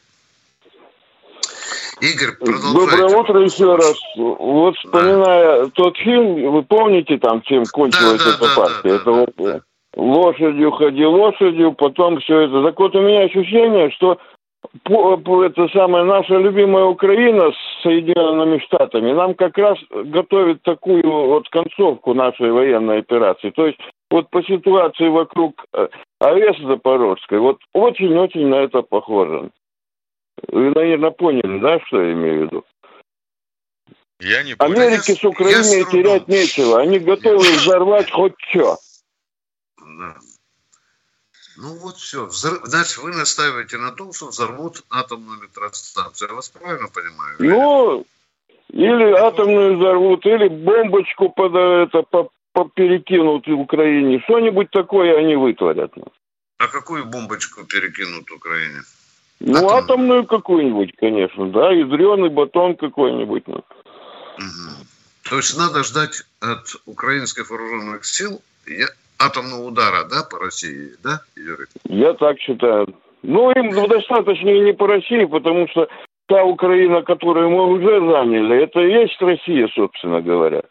Игорь, 2.01 2.33
продолжайте. 2.39 2.73
Доброе 2.73 3.19
утро 3.19 3.41
еще 3.43 3.77
раз. 3.77 3.97
Вот 4.17 4.77
вспоминая 4.79 5.65
да. 5.65 5.71
тот 5.75 5.99
фильм, 5.99 6.53
вы 6.53 6.63
помните 6.63 7.19
там, 7.19 7.43
чем 7.43 7.65
кончилась 7.67 8.25
да, 8.25 8.31
эта 8.31 8.41
да, 8.41 8.55
партия? 8.57 8.81
Да, 8.83 8.89
да, 8.89 8.95
это 8.95 9.05
да, 9.05 9.13
вот 9.13 9.31
да. 9.37 9.61
лошадью 9.97 10.71
ходи 10.71 11.05
лошадью, 11.05 11.73
потом 11.75 12.19
все 12.21 12.41
это. 12.47 12.63
Так 12.63 12.79
вот 12.81 12.97
у 12.97 13.03
меня 13.03 13.25
ощущение, 13.25 13.91
что 13.91 14.19
это 14.85 15.69
самая 15.73 16.05
наша 16.05 16.37
любимая 16.37 16.85
Украина 16.85 17.51
с 17.51 17.83
Соединенными 17.83 18.59
Штатами 18.59 19.13
нам 19.13 19.35
как 19.35 19.59
раз 19.59 19.79
готовит 19.91 20.63
такую 20.63 21.03
вот 21.03 21.49
концовку 21.49 22.15
нашей 22.15 22.53
военной 22.53 22.99
операции. 22.99 23.51
То 23.51 23.67
есть 23.67 23.79
вот 24.11 24.31
по 24.31 24.43
ситуации 24.43 25.09
вокруг 25.09 25.65
э, 25.73 25.89
АЭС 26.21 26.59
Запорожской, 26.59 27.39
вот 27.39 27.59
очень-очень 27.73 28.47
на 28.47 28.57
это 28.57 28.83
похоже. 28.83 29.51
Вы, 30.49 30.71
наверное, 30.71 31.11
поняли, 31.11 31.59
да, 31.59 31.79
что 31.87 32.03
я 32.03 32.13
имею 32.13 32.39
в 32.39 32.43
виду? 32.43 32.65
Я 34.21 34.43
не 34.43 34.55
понял. 34.55 34.73
Америке 34.73 35.15
с 35.15 35.25
Украиной 35.25 35.85
терять 35.91 36.29
нечего. 36.29 36.81
Они 36.81 36.99
готовы 36.99 37.39
взорвать 37.39 38.11
хоть 38.11 38.35
что. 38.51 38.77
Ну 41.61 41.75
вот 41.75 41.97
все. 41.97 42.25
Взрыв... 42.25 42.61
Значит, 42.65 42.99
вы 42.99 43.11
настаиваете 43.11 43.77
на 43.77 43.93
том, 43.93 44.13
что 44.13 44.29
взорвут 44.29 44.83
атомную 44.91 45.41
электростанцию. 45.41 46.29
Я 46.31 46.35
вас 46.35 46.49
правильно 46.49 46.89
понимаю? 46.89 47.37
Ну, 47.39 48.07
или 48.71 49.13
атомную 49.13 49.77
взорвут, 49.77 50.25
или 50.25 50.49
бомбочку 50.49 51.29
под 51.29 51.55
это 51.55 52.03
по, 52.03 52.31
по 52.53 52.65
перекинут 52.65 53.47
в 53.47 53.61
Украине. 53.61 54.21
Что-нибудь 54.25 54.71
такое 54.71 55.19
они 55.19 55.37
вытворят. 55.37 55.93
А 56.59 56.67
какую 56.69 57.05
бомбочку 57.05 57.65
перекинут 57.65 58.31
Украине? 58.31 58.81
Ну, 59.41 59.57
атомную, 59.57 59.77
атомную 59.77 60.27
какую-нибудь, 60.27 60.97
конечно, 60.97 61.51
да, 61.51 61.73
ядреный 61.73 62.31
батон 62.31 62.77
какой-нибудь. 62.77 63.49
Ну. 63.49 63.57
Угу. 63.57 64.77
То 65.29 65.37
есть 65.37 65.59
надо 65.59 65.85
ждать 65.85 66.23
от 66.41 66.77
украинских 66.87 67.51
вооруженных 67.51 68.05
сил 68.07 68.41
атомного 69.21 69.67
удара, 69.67 70.05
да, 70.05 70.25
по 70.25 70.39
России, 70.39 70.93
да, 71.05 71.21
Юрий? 71.37 71.67
Я 71.85 72.15
так 72.15 72.41
считаю. 72.41 72.89
Ну, 73.23 73.51
им 73.53 73.71
достаточно 73.89 74.49
и 74.49 74.61
не 74.61 74.73
по 74.73 74.87
России, 74.87 75.25
потому 75.27 75.69
что 75.69 75.89
та 76.27 76.43
Украина, 76.43 77.03
которую 77.03 77.51
мы 77.51 77.67
уже 77.67 78.01
заняли, 78.01 78.65
это 78.65 78.81
и 78.81 78.93
есть 78.93 79.21
Россия, 79.21 79.69
собственно 79.75 80.23
говоря. 80.23 80.63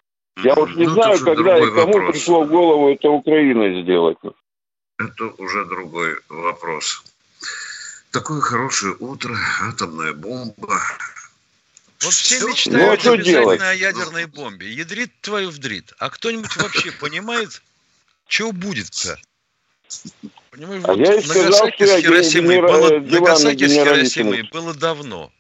Я 0.44 0.56
уж 0.56 0.76
не 0.76 0.88
ну, 0.88 0.94
знаю, 0.94 1.20
когда 1.20 1.58
и 1.58 1.66
кому 1.66 1.94
вопрос. 1.94 2.12
пришло 2.12 2.44
в 2.44 2.50
голову 2.50 2.90
это 2.90 3.10
Украина 3.10 3.82
сделать. 3.82 4.18
Это 4.98 5.26
уже 5.38 5.66
другой 5.66 6.16
вопрос. 6.30 7.04
Такое 8.12 8.42
хорошее 8.42 8.96
утро, 9.00 9.36
атомная 9.62 10.14
бомба. 10.14 10.80
Вот 12.02 12.14
все, 12.14 12.38
все 12.38 12.48
мечтают 12.48 13.04
ну, 13.04 13.12
а 13.12 13.14
обязательно 13.14 13.24
делать? 13.24 13.62
о 13.62 13.76
ядерной 13.76 14.26
бомбе. 14.26 14.72
Ядрит 14.72 15.12
твою 15.22 15.50
вдрит. 15.50 15.94
А 16.00 16.10
кто-нибудь 16.10 16.56
вообще 16.56 16.92
понимает, 16.94 17.62
что 18.30 18.52
будет-то? 18.54 19.18
Понимаешь, 20.52 20.84
а 20.86 20.94
вот 20.94 21.00
я 21.00 21.16
Нагасаки 21.16 21.84
с 21.84 22.02
Хиросимой 22.02 22.62
было, 22.62 23.00
Нагасаки 23.00 23.68
с 23.68 23.74
Хиросимой 23.74 24.44
было 24.44 24.74
давно. 24.76 25.32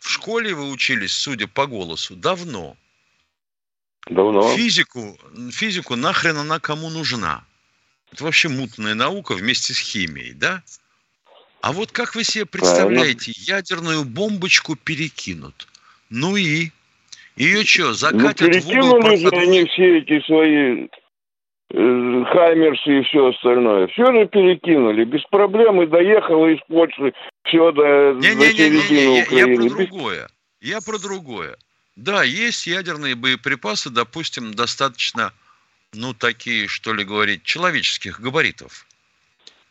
В 0.00 0.10
школе 0.10 0.52
вы 0.52 0.68
учились, 0.70 1.12
судя 1.12 1.46
по 1.46 1.66
голосу, 1.66 2.16
давно. 2.16 2.76
Давно. 4.08 4.54
Физику, 4.56 5.18
физику 5.50 5.96
нахрен 5.96 6.36
она 6.36 6.58
кому 6.58 6.90
нужна? 6.90 7.44
Это 8.12 8.24
вообще 8.24 8.48
мутная 8.48 8.94
наука 8.94 9.34
вместе 9.34 9.72
с 9.72 9.78
химией, 9.78 10.34
да? 10.34 10.62
А 11.62 11.72
вот 11.72 11.92
как 11.92 12.16
вы 12.16 12.24
себе 12.24 12.46
представляете, 12.46 13.32
ядерную 13.36 14.04
бомбочку 14.04 14.76
перекинут? 14.76 15.68
Ну 16.10 16.36
и? 16.36 16.70
Ее 17.36 17.64
что, 17.64 17.94
закатят 17.94 18.40
ну, 18.40 18.52
перекинули 18.52 18.80
в 18.80 19.22
угол? 19.22 19.30
же 19.30 19.36
они 19.36 19.64
все 19.66 19.98
эти 19.98 20.24
свои 20.26 20.88
Хаймерсы 21.74 23.00
и 23.00 23.02
все 23.02 23.30
остальное. 23.30 23.88
Все 23.88 24.06
же 24.06 24.26
перекинули. 24.28 25.04
Без 25.04 25.22
проблем 25.24 25.82
и 25.82 25.86
доехало 25.86 26.46
из 26.46 26.60
Польши 26.68 27.12
все 27.44 27.72
до, 27.72 28.12
не, 28.14 28.34
до 28.34 28.36
не, 28.36 28.52
середины 28.52 29.00
не, 29.00 29.06
не, 29.06 29.22
Украины. 29.22 29.50
Я, 29.50 29.58
про 29.58 29.76
другое. 29.76 30.28
Я 30.60 30.80
про 30.80 30.98
другое. 30.98 31.56
Да, 31.96 32.22
есть 32.22 32.68
ядерные 32.68 33.16
боеприпасы, 33.16 33.90
допустим, 33.90 34.54
достаточно, 34.54 35.32
ну, 35.92 36.14
такие, 36.14 36.68
что 36.68 36.92
ли 36.92 37.04
говорить, 37.04 37.42
человеческих 37.42 38.20
габаритов. 38.20 38.86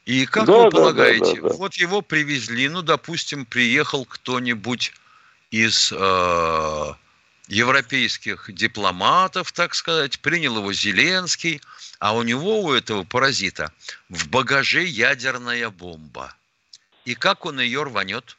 И 0.06 0.26
как 0.26 0.46
да, 0.46 0.58
вы 0.58 0.64
да, 0.64 0.70
полагаете, 0.72 1.36
да, 1.36 1.42
да, 1.42 1.50
да. 1.50 1.56
вот 1.56 1.74
его 1.76 2.02
привезли, 2.02 2.68
ну, 2.68 2.82
допустим, 2.82 3.46
приехал 3.46 4.04
кто-нибудь 4.04 4.92
из 5.52 5.94
э, 5.94 6.94
европейских 7.48 8.50
дипломатов, 8.54 9.52
так 9.52 9.74
сказать, 9.76 10.20
принял 10.20 10.58
его 10.58 10.74
Зеленский, 10.74 11.62
а 12.00 12.16
у 12.16 12.24
него, 12.24 12.62
у 12.62 12.74
этого 12.74 13.04
паразита, 13.04 13.72
в 14.10 14.30
багаже 14.30 14.84
ядерная 14.84 15.70
бомба. 15.70 16.34
И 17.06 17.16
как 17.16 17.46
он 17.46 17.60
ее 17.60 17.84
рванет? 17.84 18.38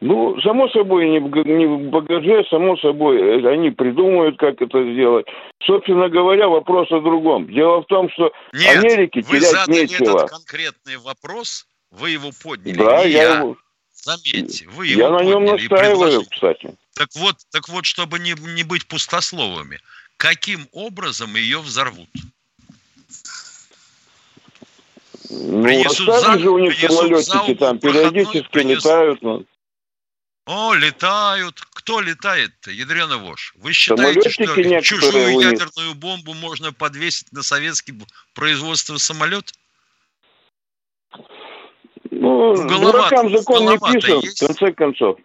Ну, 0.00 0.38
само 0.42 0.68
собой, 0.68 1.08
не 1.08 1.18
в, 1.18 1.90
багаже, 1.90 2.44
само 2.50 2.76
собой, 2.76 3.18
э, 3.18 3.48
они 3.48 3.70
придумают, 3.70 4.38
как 4.38 4.60
это 4.60 4.92
сделать. 4.92 5.26
Собственно 5.64 6.08
говоря, 6.10 6.48
вопрос 6.48 6.92
о 6.92 7.00
другом. 7.00 7.46
Дело 7.50 7.80
в 7.80 7.86
том, 7.86 8.10
что 8.10 8.30
Нет, 8.52 8.76
Америке 8.76 9.22
вы 9.22 9.38
терять 9.38 9.50
задали 9.50 9.80
нечего. 9.80 10.18
этот 10.18 10.30
конкретный 10.30 10.98
вопрос, 10.98 11.66
вы 11.90 12.10
его 12.10 12.30
подняли, 12.42 12.76
да, 12.76 13.00
я. 13.00 13.06
я. 13.06 13.38
Его... 13.38 13.56
Заметьте, 13.94 14.68
вы 14.68 14.86
его 14.86 15.00
Я 15.00 15.10
на 15.10 15.24
нем 15.24 15.44
настаиваю, 15.46 16.22
кстати. 16.30 16.74
Так 16.96 17.08
вот, 17.14 17.36
так 17.50 17.68
вот, 17.68 17.84
чтобы 17.84 18.18
не, 18.18 18.34
не 18.54 18.62
быть 18.62 18.86
пустословами, 18.86 19.78
каким 20.16 20.66
образом 20.72 21.36
ее 21.36 21.60
взорвут? 21.60 22.08
Ну, 25.28 25.62
принесут 25.62 26.06
за, 26.06 26.38
же 26.38 26.48
у 26.48 26.58
них 26.58 26.78
самолетики 26.78 27.54
там 27.54 27.78
периодически 27.78 28.58
летают. 28.58 29.20
Но... 29.20 29.38
Ну. 29.38 29.46
О, 30.46 30.72
летают. 30.72 31.60
Кто 31.74 32.00
летает-то, 32.00 32.70
ядрена 32.70 33.18
вошь? 33.18 33.52
Вы 33.58 33.74
считаете, 33.74 34.30
что 34.30 34.80
чужую 34.80 35.40
ядерную 35.40 35.94
бомбу 35.94 36.32
можно 36.32 36.72
подвесить 36.72 37.30
на 37.30 37.42
советский 37.42 37.92
производство 38.32 38.96
самолет? 38.96 39.52
Ну, 42.10 42.54
ну 42.54 42.80
дуракам 42.80 43.36
закон 43.36 43.66
не 43.66 43.78
писан, 43.78 44.20
есть? 44.20 44.40
в 44.40 44.46
конце 44.46 44.72
концов. 44.72 45.18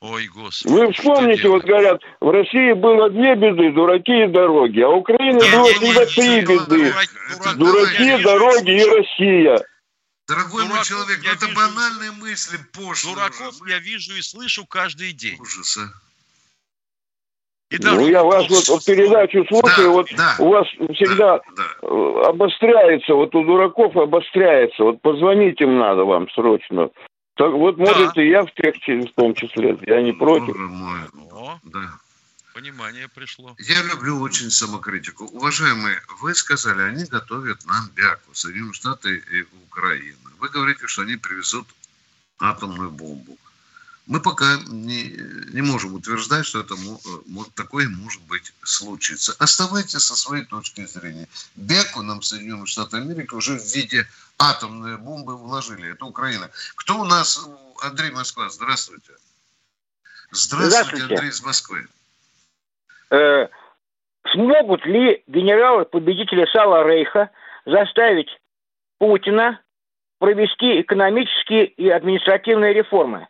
Ой, 0.00 0.28
господи. 0.28 0.72
Вы 0.72 0.92
вспомните, 0.92 1.48
вот 1.48 1.64
говорят, 1.64 2.00
в 2.20 2.30
России 2.30 2.72
было 2.72 3.10
две 3.10 3.34
беды, 3.34 3.72
дураки 3.72 4.24
и 4.24 4.28
дороги, 4.28 4.80
а 4.80 4.88
в 4.88 4.98
Украине 4.98 5.40
не, 5.40 5.50
было 5.50 5.66
всегда 5.72 6.04
не, 6.04 6.06
три 6.06 6.40
беды. 6.42 6.92
Дурак, 6.92 7.56
дураки, 7.56 8.22
дороги 8.22 8.70
и 8.70 8.84
Россия. 8.84 9.64
Дорогой 10.28 10.62
Дураков 10.62 10.76
мой 10.76 10.84
человек, 10.84 11.18
ну 11.24 11.32
это 11.32 11.46
вижу, 11.46 11.56
банальные 11.56 12.12
мысли 12.12 12.58
пошлые. 12.72 13.14
Дураков 13.16 13.60
уже. 13.60 13.72
я 13.72 13.78
вижу 13.80 14.14
и 14.14 14.22
слышу 14.22 14.66
каждый 14.66 15.12
день. 15.12 15.38
Ужас, 15.40 15.78
а. 15.78 15.88
И 17.70 17.76
ну, 17.82 18.08
я 18.08 18.22
вас 18.22 18.48
вот, 18.48 18.68
вот 18.68 18.84
передачу 18.84 19.44
слушаю, 19.46 19.88
да, 19.88 19.90
вот 19.90 20.08
да, 20.16 20.36
у 20.38 20.48
вас 20.48 20.66
всегда 20.68 21.40
да, 21.56 21.66
да. 21.82 22.28
обостряется, 22.28 23.14
вот 23.14 23.34
у 23.34 23.44
дураков 23.44 23.96
обостряется. 23.96 24.84
Вот 24.84 25.02
позвонить 25.02 25.60
им 25.60 25.78
надо 25.78 26.04
вам 26.04 26.30
срочно. 26.30 26.90
Так 27.38 27.52
вот, 27.52 27.76
да. 27.76 27.84
может, 27.84 28.16
и 28.16 28.28
я 28.28 28.42
в 28.44 28.52
тех 28.52 28.74
в 28.74 29.14
том 29.14 29.32
числе. 29.32 29.78
Я 29.86 30.02
не 30.02 30.12
против. 30.12 30.56
Мой. 30.56 31.00
О, 31.30 31.60
да. 31.62 32.00
Понимание 32.52 33.06
пришло. 33.08 33.54
Я 33.60 33.80
люблю 33.84 34.18
очень 34.20 34.50
самокритику. 34.50 35.26
Уважаемые, 35.26 36.02
вы 36.20 36.34
сказали, 36.34 36.82
они 36.82 37.04
готовят 37.04 37.64
нам 37.64 37.88
бяку, 37.94 38.34
Соединенные 38.34 38.72
Штаты 38.72 39.22
и 39.30 39.46
Украина. 39.68 40.18
Вы 40.40 40.48
говорите, 40.48 40.88
что 40.88 41.02
они 41.02 41.14
привезут 41.14 41.68
атомную 42.40 42.90
бомбу. 42.90 43.38
Мы 44.06 44.20
пока 44.20 44.58
не, 44.66 45.14
не 45.52 45.62
можем 45.62 45.94
утверждать, 45.94 46.44
что 46.44 46.58
это 46.58 46.74
может, 47.26 47.54
такое 47.54 47.88
может 47.88 48.22
быть 48.22 48.52
случится. 48.64 49.36
Оставайтесь 49.38 50.02
со 50.02 50.16
своей 50.16 50.44
точки 50.44 50.84
зрения. 50.86 51.28
Беку 51.54 52.02
нам 52.02 52.22
Соединенные 52.22 52.66
Штаты 52.66 52.96
Америки 52.96 53.32
уже 53.34 53.60
в 53.60 53.74
виде 53.76 54.08
атомной 54.38 54.96
бомбы 54.98 55.36
вложили. 55.36 55.92
Это 55.92 56.04
Украина. 56.04 56.50
Кто 56.76 57.00
у 57.00 57.04
нас? 57.04 57.48
Андрей 57.82 58.10
Москва, 58.10 58.48
здравствуйте. 58.48 59.12
Здравствуйте, 60.30 60.70
здравствуйте. 60.70 61.14
Андрей 61.14 61.30
из 61.30 61.42
Москвы. 61.42 61.86
Э, 63.10 63.48
смогут 64.32 64.84
ли 64.84 65.22
генералы-победители 65.26 66.46
Сала 66.52 66.86
Рейха 66.86 67.30
заставить 67.64 68.28
Путина 68.98 69.60
провести 70.18 70.80
экономические 70.80 71.66
и 71.66 71.88
административные 71.88 72.74
реформы? 72.74 73.28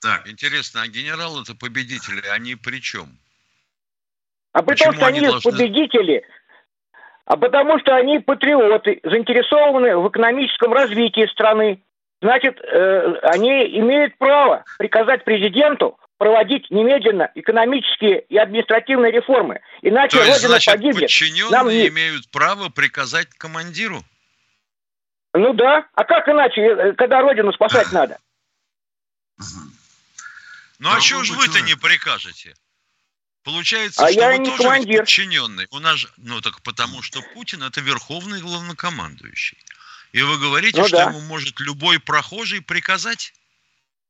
Так. 0.00 0.28
Интересно, 0.28 0.82
а 0.82 0.88
генералы-то 0.88 1.54
победители, 1.54 2.26
они 2.28 2.54
при 2.54 2.80
чем? 2.80 3.18
А 4.52 4.62
при 4.62 4.76
том, 4.76 4.94
что 4.94 5.06
они, 5.06 5.18
они 5.18 5.28
должны... 5.28 5.50
победители, 5.50 6.24
а 7.26 7.36
потому 7.36 7.78
что 7.80 7.94
они 7.94 8.20
патриоты, 8.20 9.00
заинтересованы 9.02 9.96
в 9.98 10.08
экономическом 10.08 10.72
развитии 10.72 11.26
страны. 11.30 11.82
Значит, 12.22 12.58
э, 12.62 13.18
они 13.24 13.78
имеют 13.80 14.16
право 14.16 14.64
приказать 14.78 15.24
президенту 15.24 15.98
проводить 16.18 16.70
немедленно 16.70 17.30
экономические 17.34 18.20
и 18.20 18.38
административные 18.38 19.12
реформы. 19.12 19.60
Иначе 19.82 20.16
То 20.16 20.22
есть, 20.22 20.36
Родина 20.36 20.48
значит, 20.48 20.72
погибнет. 20.72 21.02
подчиненные 21.02 21.50
Нам 21.50 21.68
имеют 21.68 22.30
право 22.30 22.70
приказать 22.70 23.28
командиру? 23.36 24.02
Ну 25.34 25.52
да. 25.52 25.84
А 25.94 26.04
как 26.04 26.28
иначе, 26.28 26.62
э, 26.62 26.92
когда 26.92 27.20
Родину 27.20 27.52
спасать 27.52 27.90
надо? 27.92 28.18
Ну 30.78 30.88
а 30.90 31.00
что 31.00 31.24
ж 31.24 31.30
вы-то 31.30 31.60
не 31.62 31.74
прикажете? 31.74 32.54
Получается, 33.46 34.04
а 34.04 34.10
что 34.10 34.20
я 34.20 34.30
вы 34.30 34.38
не 34.38 34.50
тоже 34.50 34.62
командир. 34.64 35.00
подчиненный. 35.02 35.68
У 35.70 35.78
нас, 35.78 36.04
ну 36.16 36.40
так 36.40 36.60
потому 36.62 37.00
что 37.00 37.20
Путин 37.32 37.62
это 37.62 37.80
верховный 37.80 38.40
главнокомандующий. 38.40 39.56
И 40.12 40.20
вы 40.20 40.36
говорите, 40.40 40.80
ну, 40.80 40.88
что 40.88 40.96
да. 40.96 41.10
ему 41.10 41.20
может 41.20 41.60
любой 41.60 42.00
прохожий 42.00 42.60
приказать? 42.60 43.32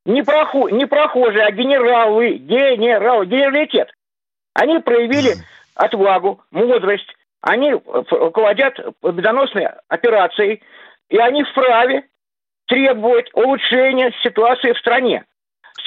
Не, 0.06 0.22
проху, 0.22 0.68
не 0.70 0.86
прохожий, 0.86 1.44
а 1.44 1.50
генералы, 1.50 2.38
генерал, 2.38 3.24
генералитет. 3.24 3.92
Они 4.54 4.78
проявили 4.78 5.36
mm. 5.36 5.44
отвагу, 5.74 6.42
мудрость. 6.50 7.12
они 7.42 7.72
руководят 7.72 8.78
победоносной 9.00 9.66
операцией, 9.88 10.62
и 11.10 11.18
они 11.18 11.44
вправе 11.44 12.08
требовать 12.68 13.28
улучшения 13.34 14.14
ситуации 14.22 14.72
в 14.72 14.78
стране. 14.78 15.26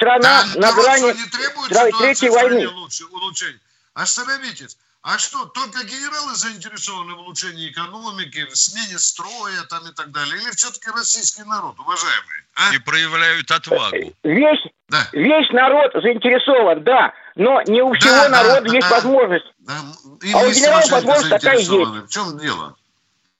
Страна 0.00 0.44
да, 0.54 0.60
на 0.60 0.72
грани 0.72 1.12
не 1.12 1.28
требует 1.28 1.98
третьей 1.98 2.30
войны. 2.30 2.66
Лучше, 2.68 3.04
улучшения. 3.04 3.60
Остановитесь. 3.92 4.78
А 5.02 5.18
что, 5.18 5.44
только 5.46 5.84
генералы 5.84 6.34
заинтересованы 6.34 7.14
в 7.14 7.20
улучшении 7.20 7.70
экономики, 7.70 8.46
в 8.46 8.56
смене 8.56 8.98
строя 8.98 9.62
там 9.68 9.86
и 9.86 9.92
так 9.92 10.10
далее? 10.10 10.36
Или 10.36 10.50
все-таки 10.52 10.90
российский 10.90 11.42
народ, 11.42 11.78
уважаемые? 11.78 12.44
А? 12.54 12.74
И 12.74 12.78
проявляют 12.78 13.50
отвагу. 13.50 14.14
Весь, 14.22 14.66
да. 14.88 15.06
весь 15.12 15.50
народ 15.52 15.92
заинтересован, 15.94 16.82
да, 16.84 17.12
но 17.34 17.62
не 17.62 17.82
у 17.82 17.92
всего 17.94 18.10
да, 18.10 18.28
народа 18.28 18.60
да, 18.62 18.74
есть 18.74 18.88
да, 18.88 18.94
возможность. 18.94 19.46
Да. 19.60 19.74
И 20.22 20.32
а 20.32 20.38
у 20.38 20.50
генералов 20.50 20.90
возможность 20.90 21.30
такая 21.30 21.58
есть. 21.58 21.70
В 21.70 22.08
чем 22.08 22.38
дело? 22.38 22.74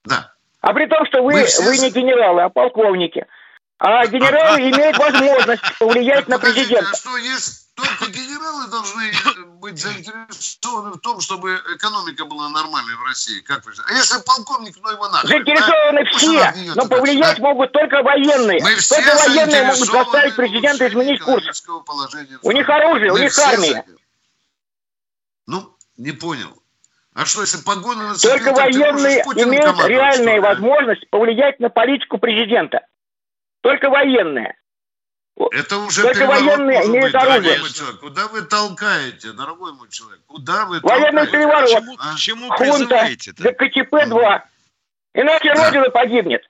Да. 0.05 0.33
А 0.61 0.73
при 0.75 0.87
том, 0.87 1.07
что 1.07 1.23
вы, 1.23 1.45
все... 1.45 1.63
вы 1.63 1.77
не 1.79 1.91
генералы, 1.91 2.43
а 2.43 2.49
полковники. 2.49 3.27
А 3.81 4.07
генералы 4.07 4.61
имеют 4.61 4.99
возможность 4.99 5.63
повлиять 5.79 6.29
на 6.29 6.39
президента. 6.39 6.91
А 6.93 6.95
что 6.95 7.17
есть 7.17 7.75
только 7.75 8.11
генералы 8.11 8.67
должны 8.69 9.11
быть 9.59 9.81
заинтересованы 9.81 10.91
в 10.91 10.99
том, 10.99 11.21
чтобы 11.21 11.59
экономика 11.75 12.27
была 12.27 12.51
нормальной 12.51 12.95
в 12.97 13.03
России. 13.07 13.41
Как 13.41 13.65
вы 13.65 13.73
А 13.89 13.93
если 13.95 14.23
полковник, 14.23 14.77
ну 14.83 14.91
его 14.91 15.09
нахрен. 15.09 15.31
Заинтересованы 15.31 16.05
да? 16.05 16.11
все, 16.11 16.75
но 16.75 16.89
повлиять 16.89 17.39
а? 17.39 17.43
могут 17.43 17.73
только 17.73 18.03
военные. 18.03 18.61
Мы 18.63 18.75
все 18.77 18.97
только 18.97 19.17
военные 19.17 19.63
могут 19.63 19.89
заставить 19.89 20.37
президента 20.37 20.87
изменить 20.87 21.23
курс. 21.23 21.65
У 22.43 22.53
них 22.53 22.69
оружие, 22.69 23.13
Мы 23.13 23.19
у 23.19 23.23
них 23.23 23.39
армия. 23.39 23.85
Ну, 25.47 25.75
не 25.97 26.13
понял. 26.13 26.55
А 27.15 27.25
что, 27.25 27.41
если 27.41 27.63
погоны 27.63 28.09
на 28.09 28.15
Только 28.15 28.53
военные 28.53 29.23
имеют 29.23 29.87
реальную 29.87 30.43
возможность 30.43 31.09
повлиять 31.09 31.59
на 31.61 31.71
политику 31.71 32.19
президента. 32.19 32.83
Только 33.61 33.91
военные. 33.91 34.57
Это 35.53 35.79
уже 35.79 36.03
Только 36.03 36.27
военные 36.27 36.87
имеют 36.87 37.15
оружие. 37.15 37.57
Человек. 37.73 38.01
Куда 38.01 38.29
вы 38.29 38.43
толкаете, 38.43 39.33
дорогой 39.33 39.73
мой 39.73 39.89
человек? 39.89 40.21
Куда 40.27 40.67
вы 40.67 40.81
Военный 40.81 41.27
толкаете? 41.27 41.33
переворот. 41.33 41.71
К 41.71 41.73
чему, 41.73 41.97
а? 41.99 42.17
чему 42.17 42.57
призываете-то? 42.57 43.43
ГКЧП-2. 43.43 44.43
Иначе 45.15 45.55
да. 45.55 45.67
Родина 45.67 45.91
погибнет. 45.91 46.43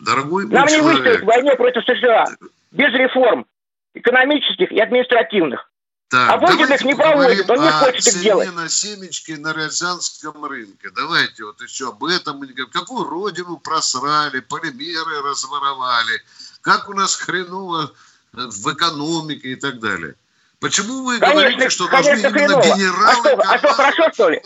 Дорогой 0.00 0.46
Нам 0.48 0.66
не 0.68 0.80
выстоять 0.80 1.22
в 1.22 1.24
войне 1.24 1.54
против 1.56 1.84
США. 1.84 2.26
Без 2.70 2.92
реформ 2.92 3.46
экономических 3.94 4.70
и 4.70 4.80
административных. 4.80 5.71
Так, 6.12 6.28
а 6.28 6.36
Путин 6.36 6.70
их 6.70 6.84
не 6.84 6.94
проводит, 6.94 7.48
он 7.48 7.62
не 7.62 7.70
хочет 7.70 8.06
их 8.06 8.20
делать. 8.20 8.54
на 8.54 8.68
семечки 8.68 9.32
на 9.32 9.54
Рязанском 9.54 10.44
рынке. 10.44 10.90
Давайте 10.94 11.44
вот 11.44 11.62
еще 11.62 11.88
об 11.88 12.04
этом 12.04 12.44
не. 12.44 12.66
Какую 12.66 13.08
родину 13.08 13.56
просрали, 13.56 14.40
полимеры 14.40 15.22
разворовали, 15.22 16.22
как 16.60 16.90
у 16.90 16.92
нас 16.92 17.16
хреново 17.16 17.92
в 18.34 18.74
экономике 18.74 19.52
и 19.52 19.56
так 19.56 19.80
далее. 19.80 20.14
Почему 20.60 21.02
вы 21.02 21.18
конечно, 21.18 21.40
говорите, 21.40 21.70
что 21.70 21.88
конечно, 21.88 22.12
должны 22.12 22.30
хреново. 22.30 22.62
именно 22.62 22.76
генералы... 22.76 23.06
А 23.08 23.14
что, 23.14 23.42
а 23.48 23.58
что, 23.58 23.68
хорошо, 23.72 24.10
что 24.12 24.28
ли? 24.28 24.42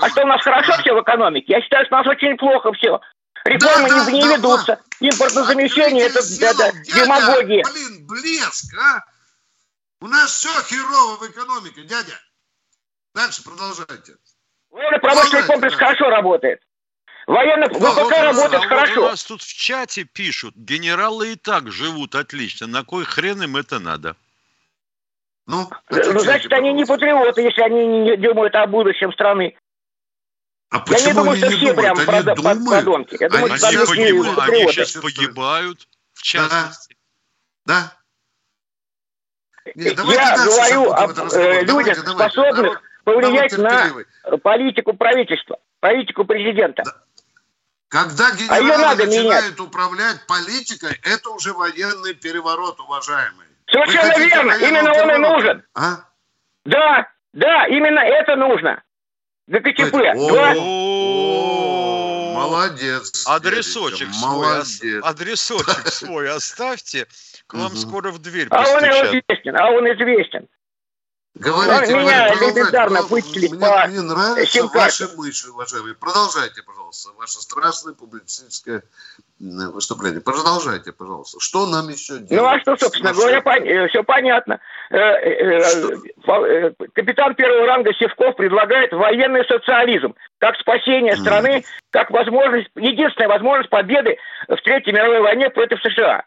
А 0.00 0.10
что, 0.10 0.22
у 0.22 0.26
нас 0.26 0.40
хорошо 0.40 0.72
все 0.80 0.94
в 0.94 1.02
экономике? 1.02 1.46
Я 1.48 1.62
считаю, 1.62 1.84
что 1.86 1.96
у 1.96 1.98
нас 1.98 2.06
очень 2.06 2.36
плохо 2.36 2.72
все. 2.74 3.00
Реформы 3.44 3.88
да, 3.88 3.98
не, 3.98 4.04
да, 4.04 4.12
не 4.12 4.36
ведутся. 4.36 4.78
Да. 5.00 5.08
Импортозамещение– 5.08 6.06
это, 6.06 6.20
это 6.20 6.72
демагогия. 6.84 7.64
Блин, 7.64 8.06
блеск, 8.06 8.72
а? 8.78 9.02
У 10.00 10.06
нас 10.06 10.32
все 10.32 10.50
херово 10.64 11.16
в 11.16 11.30
экономике, 11.30 11.82
дядя. 11.82 12.18
Дальше 13.14 13.42
продолжайте. 13.42 14.16
Военно-промышленный 14.70 15.46
комплекс 15.46 15.76
да. 15.76 15.86
хорошо 15.86 16.10
работает. 16.10 16.60
Военно 17.26 17.66
ВПК 17.66 17.80
вот, 17.80 18.10
работает 18.10 18.64
а 18.64 18.68
хорошо. 18.68 19.00
Вот 19.00 19.06
у 19.06 19.10
нас 19.10 19.24
тут 19.24 19.42
в 19.42 19.52
чате 19.52 20.04
пишут, 20.04 20.54
генералы 20.56 21.32
и 21.32 21.36
так 21.36 21.70
живут 21.70 22.14
отлично. 22.14 22.66
На 22.66 22.84
кой 22.84 23.04
хрен 23.04 23.42
им 23.42 23.56
это 23.56 23.78
надо? 23.78 24.16
Ну, 25.46 25.68
ну 25.90 26.18
значит, 26.20 26.52
они 26.52 26.72
не 26.72 26.84
патриоты, 26.84 27.42
если 27.42 27.62
они 27.62 27.86
не 27.86 28.16
думают 28.16 28.54
о 28.54 28.66
будущем 28.66 29.12
страны. 29.12 29.56
А 30.70 30.80
почему 30.80 30.98
Я 30.98 31.06
не 31.06 31.12
думаю, 31.14 31.36
что 31.38 31.50
все 31.50 31.74
прям 31.74 31.96
подонки. 31.96 33.16
Я 33.18 33.28
думаю, 33.30 33.52
они, 33.52 33.58
что 33.58 33.86
погиб... 33.86 34.38
они 34.38 34.68
сейчас 34.68 34.92
погибают, 34.92 35.88
в 36.12 36.22
частности. 36.22 36.96
Да. 37.64 37.74
да. 37.74 37.97
Нет, 39.74 39.98
Я 39.98 40.36
говорю 40.36 40.92
об 40.92 41.10
э, 41.32 41.62
людях, 41.62 42.04
давайте, 42.04 42.30
способных 42.30 42.82
давайте, 43.04 43.52
повлиять 43.52 43.58
на 43.58 44.38
политику 44.38 44.92
правительства, 44.94 45.58
политику 45.80 46.24
президента. 46.24 46.82
Да. 46.84 46.92
Когда 47.88 48.30
генералы 48.32 48.84
а 48.84 48.94
начинают 48.94 49.44
менять. 49.46 49.60
управлять 49.60 50.26
политикой, 50.26 51.00
это 51.02 51.30
уже 51.30 51.54
военный 51.54 52.14
переворот, 52.14 52.78
уважаемые. 52.80 53.48
Совершенно 53.70 54.18
верно, 54.18 54.52
именно 54.52 54.92
он 54.92 55.10
и 55.10 55.18
нужен. 55.18 55.62
А? 55.74 55.96
Да, 56.64 57.08
да, 57.32 57.66
именно 57.68 58.00
это 58.00 58.36
нужно. 58.36 58.82
ГКЧП. 59.46 59.94
Молодец. 62.34 63.26
Адресочек 63.26 64.12
свой, 64.12 65.00
адресочек 65.00 65.88
свой 65.88 66.30
оставьте. 66.30 67.06
К 67.48 67.54
вам 67.54 67.72
угу. 67.72 67.76
скоро 67.76 68.10
в 68.10 68.18
дверь 68.20 68.46
А 68.50 68.60
он 68.60 68.84
известен, 68.84 69.56
а 69.56 69.70
он 69.70 69.90
известен. 69.92 70.46
Говорите, 71.34 71.94
он 71.94 72.02
меня 72.02 72.34
элементарно 72.34 73.02
вычислить 73.02 73.52
мне, 73.52 73.60
по 73.60 73.86
мне 73.86 74.00
нравятся 74.00 74.66
ваши 74.66 75.08
мысли, 75.16 75.50
уважаемые. 75.50 75.94
Продолжайте, 75.94 76.62
пожалуйста, 76.62 77.10
ваше 77.16 77.38
страстное 77.38 77.94
публицистское 77.94 78.82
выступление. 79.38 80.20
Продолжайте, 80.20 80.92
пожалуйста. 80.92 81.38
Что 81.40 81.66
нам 81.66 81.88
еще 81.88 82.18
делать? 82.18 82.30
Ну, 82.32 82.44
а 82.44 82.58
что, 82.60 82.76
собственно 82.76 83.12
говоря, 83.12 83.40
пон... 83.40 83.62
Э, 83.62 83.88
все 83.88 84.02
понятно. 84.02 84.58
Э, 84.90 84.96
э, 84.98 86.72
капитан 86.92 87.36
первого 87.36 87.66
ранга 87.66 87.94
Севков 87.94 88.34
предлагает 88.34 88.92
военный 88.92 89.44
социализм 89.44 90.14
как 90.38 90.56
спасение 90.56 91.16
страны, 91.16 91.64
как 91.90 92.10
возможность, 92.10 92.68
единственная 92.74 93.28
возможность 93.28 93.70
победы 93.70 94.18
в 94.48 94.56
Третьей 94.56 94.92
мировой 94.92 95.20
войне 95.20 95.50
против 95.50 95.78
США. 95.82 96.24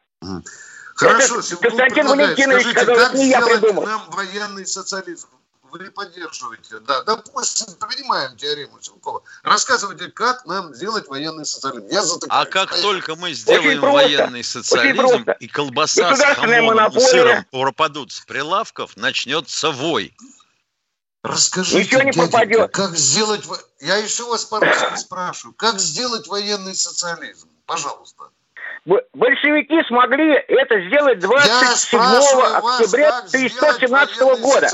Хорошо, 1.02 1.40
это 1.40 1.58
Константин 1.58 2.08
Валентинович, 2.08 2.62
Скажите, 2.62 2.96
как 2.96 3.14
не 3.16 3.30
я 3.30 3.42
придумал. 3.42 3.84
нам 3.84 4.10
военный 4.12 4.68
социализм? 4.68 5.28
Вы 5.64 5.90
поддерживаете, 5.90 6.80
да. 6.80 7.02
Допустим, 7.04 7.74
принимаем 7.76 8.36
теорему 8.36 8.80
Силкова. 8.82 9.24
Рассказывайте, 9.42 10.10
как 10.10 10.46
нам 10.46 10.76
сделать 10.76 11.08
военный 11.08 11.46
социализм. 11.46 11.88
Я 11.90 12.04
затыкаю. 12.04 12.42
А 12.42 12.46
как 12.46 12.70
Поехали. 12.70 12.82
только 12.82 13.16
мы 13.16 13.34
сделаем 13.34 13.80
военный 13.80 14.44
социализм, 14.44 15.26
и 15.40 15.48
колбаса 15.48 16.16
с 16.16 16.36
хамоном 16.36 16.96
и 16.96 17.00
сыром 17.00 17.46
пропадут 17.50 18.12
с 18.12 18.20
прилавков, 18.20 18.96
начнется 18.98 19.72
вой. 19.72 20.14
Расскажите, 21.24 21.80
Ничего 21.80 22.02
не 22.02 22.12
дяденька, 22.12 22.32
попадет. 22.32 22.74
как 22.74 22.98
сделать... 22.98 23.46
Я 23.80 23.96
еще 23.98 24.26
вас 24.26 24.44
по-русски 24.46 24.98
спрашиваю. 24.98 25.54
Как 25.54 25.80
сделать 25.80 26.28
военный 26.28 26.76
социализм? 26.76 27.48
Пожалуйста 27.66 28.26
большевики 28.86 29.84
смогли 29.88 30.34
это 30.34 30.80
сделать 30.88 31.20
27 31.20 32.00
октября 32.00 33.18
1917 33.20 34.22
года. 34.42 34.68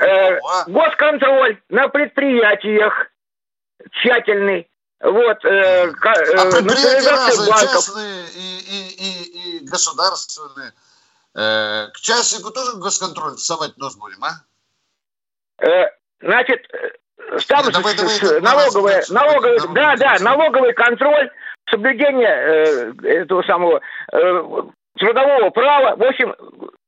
Э, 0.00 0.38
а? 0.38 0.64
Госконтроль 0.66 1.60
на 1.68 1.88
предприятиях 1.88 3.10
тщательный. 3.92 4.68
Вот, 5.00 5.44
э, 5.44 5.48
э, 5.48 5.90
а 5.90 6.50
предприятия 6.50 7.10
разные, 7.10 7.50
банков. 7.50 7.70
частные 7.70 8.24
и, 8.34 8.58
и, 8.58 8.88
и, 8.96 9.58
и 9.58 9.66
государственные. 9.66 10.72
Э, 11.34 11.88
к 11.92 12.00
частнику 12.00 12.50
тоже 12.50 12.76
госконтроль 12.78 13.38
совать 13.38 13.76
нос 13.76 13.94
будем, 13.96 14.24
а? 14.24 15.64
Э, 15.64 15.90
значит, 16.20 16.66
э, 16.72 17.38
там 17.46 17.70
давай, 17.70 17.94
давай, 17.94 18.40
налоговый, 18.40 19.02
налоговый, 19.10 19.74
да, 19.74 19.96
да, 19.96 20.16
налоговый 20.20 20.72
контроль 20.72 21.30
соблюдение 21.70 22.28
э, 22.28 22.92
этого 23.02 23.42
самого 23.42 23.80
э, 24.12 24.42
трудового 24.98 25.50
права, 25.50 25.96
в 25.96 26.02
общем, 26.02 26.34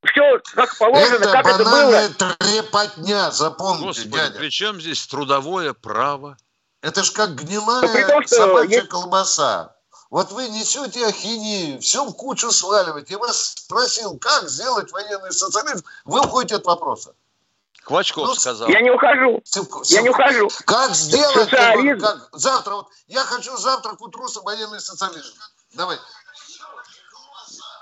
все 0.04 0.40
как 0.54 0.76
положено, 0.78 1.16
это 1.16 1.32
как 1.32 1.46
это 1.46 1.64
было. 1.64 2.08
трепотня, 2.38 3.30
запомните, 3.30 3.86
Господи, 3.86 4.10
дядя. 4.10 4.38
при 4.38 4.50
чем 4.50 4.80
здесь 4.80 5.06
трудовое 5.06 5.72
право? 5.72 6.36
Это 6.82 7.04
ж 7.04 7.10
как 7.12 7.34
гнилая 7.34 7.82
том, 8.08 8.24
собачья 8.24 8.78
есть... 8.78 8.88
колбаса. 8.88 9.76
Вот 10.10 10.32
вы 10.32 10.48
несете 10.48 11.06
ахинею, 11.06 11.80
все 11.80 12.04
в 12.04 12.12
кучу 12.14 12.50
сваливаете. 12.50 13.14
Я 13.14 13.18
вас 13.18 13.54
спросил, 13.56 14.18
как 14.18 14.48
сделать 14.48 14.90
военный 14.90 15.32
социализм, 15.32 15.84
вы 16.04 16.20
уходите 16.20 16.56
от 16.56 16.64
вопроса. 16.64 17.14
Квачков 17.84 18.28
ну, 18.28 18.34
сказал. 18.34 18.68
Я 18.68 18.82
не 18.82 18.90
ухожу. 18.90 19.40
Сывков, 19.44 19.86
я 19.86 20.02
не 20.02 20.10
ухожу. 20.10 20.48
Как 20.64 20.94
сделать? 20.94 21.50
Социализм. 21.50 22.00
Как, 22.00 22.28
завтра, 22.32 22.74
вот, 22.74 22.88
я 23.08 23.24
хочу 23.24 23.56
завтра 23.56 23.94
к 23.94 24.00
утру 24.00 24.26
военный 24.44 24.80
социализм. 24.80 25.34
Давай. 25.72 25.98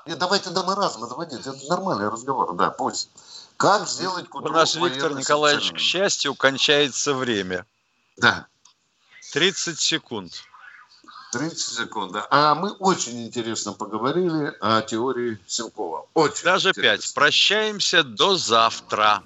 Нет, 0.07 0.19
давайте 0.19 0.51
до 0.51 0.63
маразма 0.63 1.09
доводить. 1.09 1.41
Это 1.41 1.59
нормальный 1.69 2.09
разговор, 2.09 2.55
да, 2.55 2.71
пусть. 2.71 3.11
Как 3.59 3.89
сделать 3.89 4.29
к 4.29 4.35
утру 4.35 4.51
У 4.51 4.53
нас, 4.53 4.77
Виктор 4.77 5.15
Николаевич, 5.15 5.73
к 5.73 5.79
счастью, 5.79 6.35
кончается 6.35 7.13
время. 7.13 7.67
Да. 8.17 8.47
30 9.33 9.79
секунд. 9.79 10.33
30 11.33 11.59
секунд. 11.59 12.13
да. 12.13 12.27
А 12.31 12.55
мы 12.55 12.71
очень 12.71 13.27
интересно 13.27 13.73
поговорили 13.73 14.55
о 14.61 14.81
теории 14.81 15.39
Силкова. 15.47 16.07
Очень 16.15 16.45
Даже 16.45 16.71
интересно. 16.71 17.03
5. 17.03 17.15
Прощаемся 17.15 18.03
до 18.03 18.37
завтра. 18.37 19.23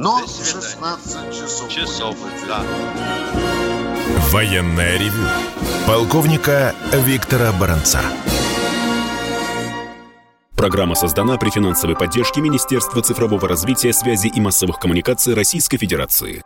Но 0.00 0.18
До 0.18 0.26
в 0.26 0.30
свидания. 0.30 0.62
16 0.62 1.34
часов. 1.34 1.68
Часов, 1.68 2.16
да. 2.48 2.62
Военное 4.30 4.98
ревю 4.98 5.28
полковника 5.86 6.74
Виктора 6.90 7.52
Баранца. 7.52 8.00
Программа 10.56 10.94
создана 10.94 11.36
при 11.36 11.50
финансовой 11.50 11.96
поддержке 11.96 12.40
Министерства 12.40 13.02
цифрового 13.02 13.46
развития, 13.46 13.92
связи 13.92 14.28
и 14.28 14.40
массовых 14.40 14.78
коммуникаций 14.78 15.34
Российской 15.34 15.76
Федерации. 15.76 16.42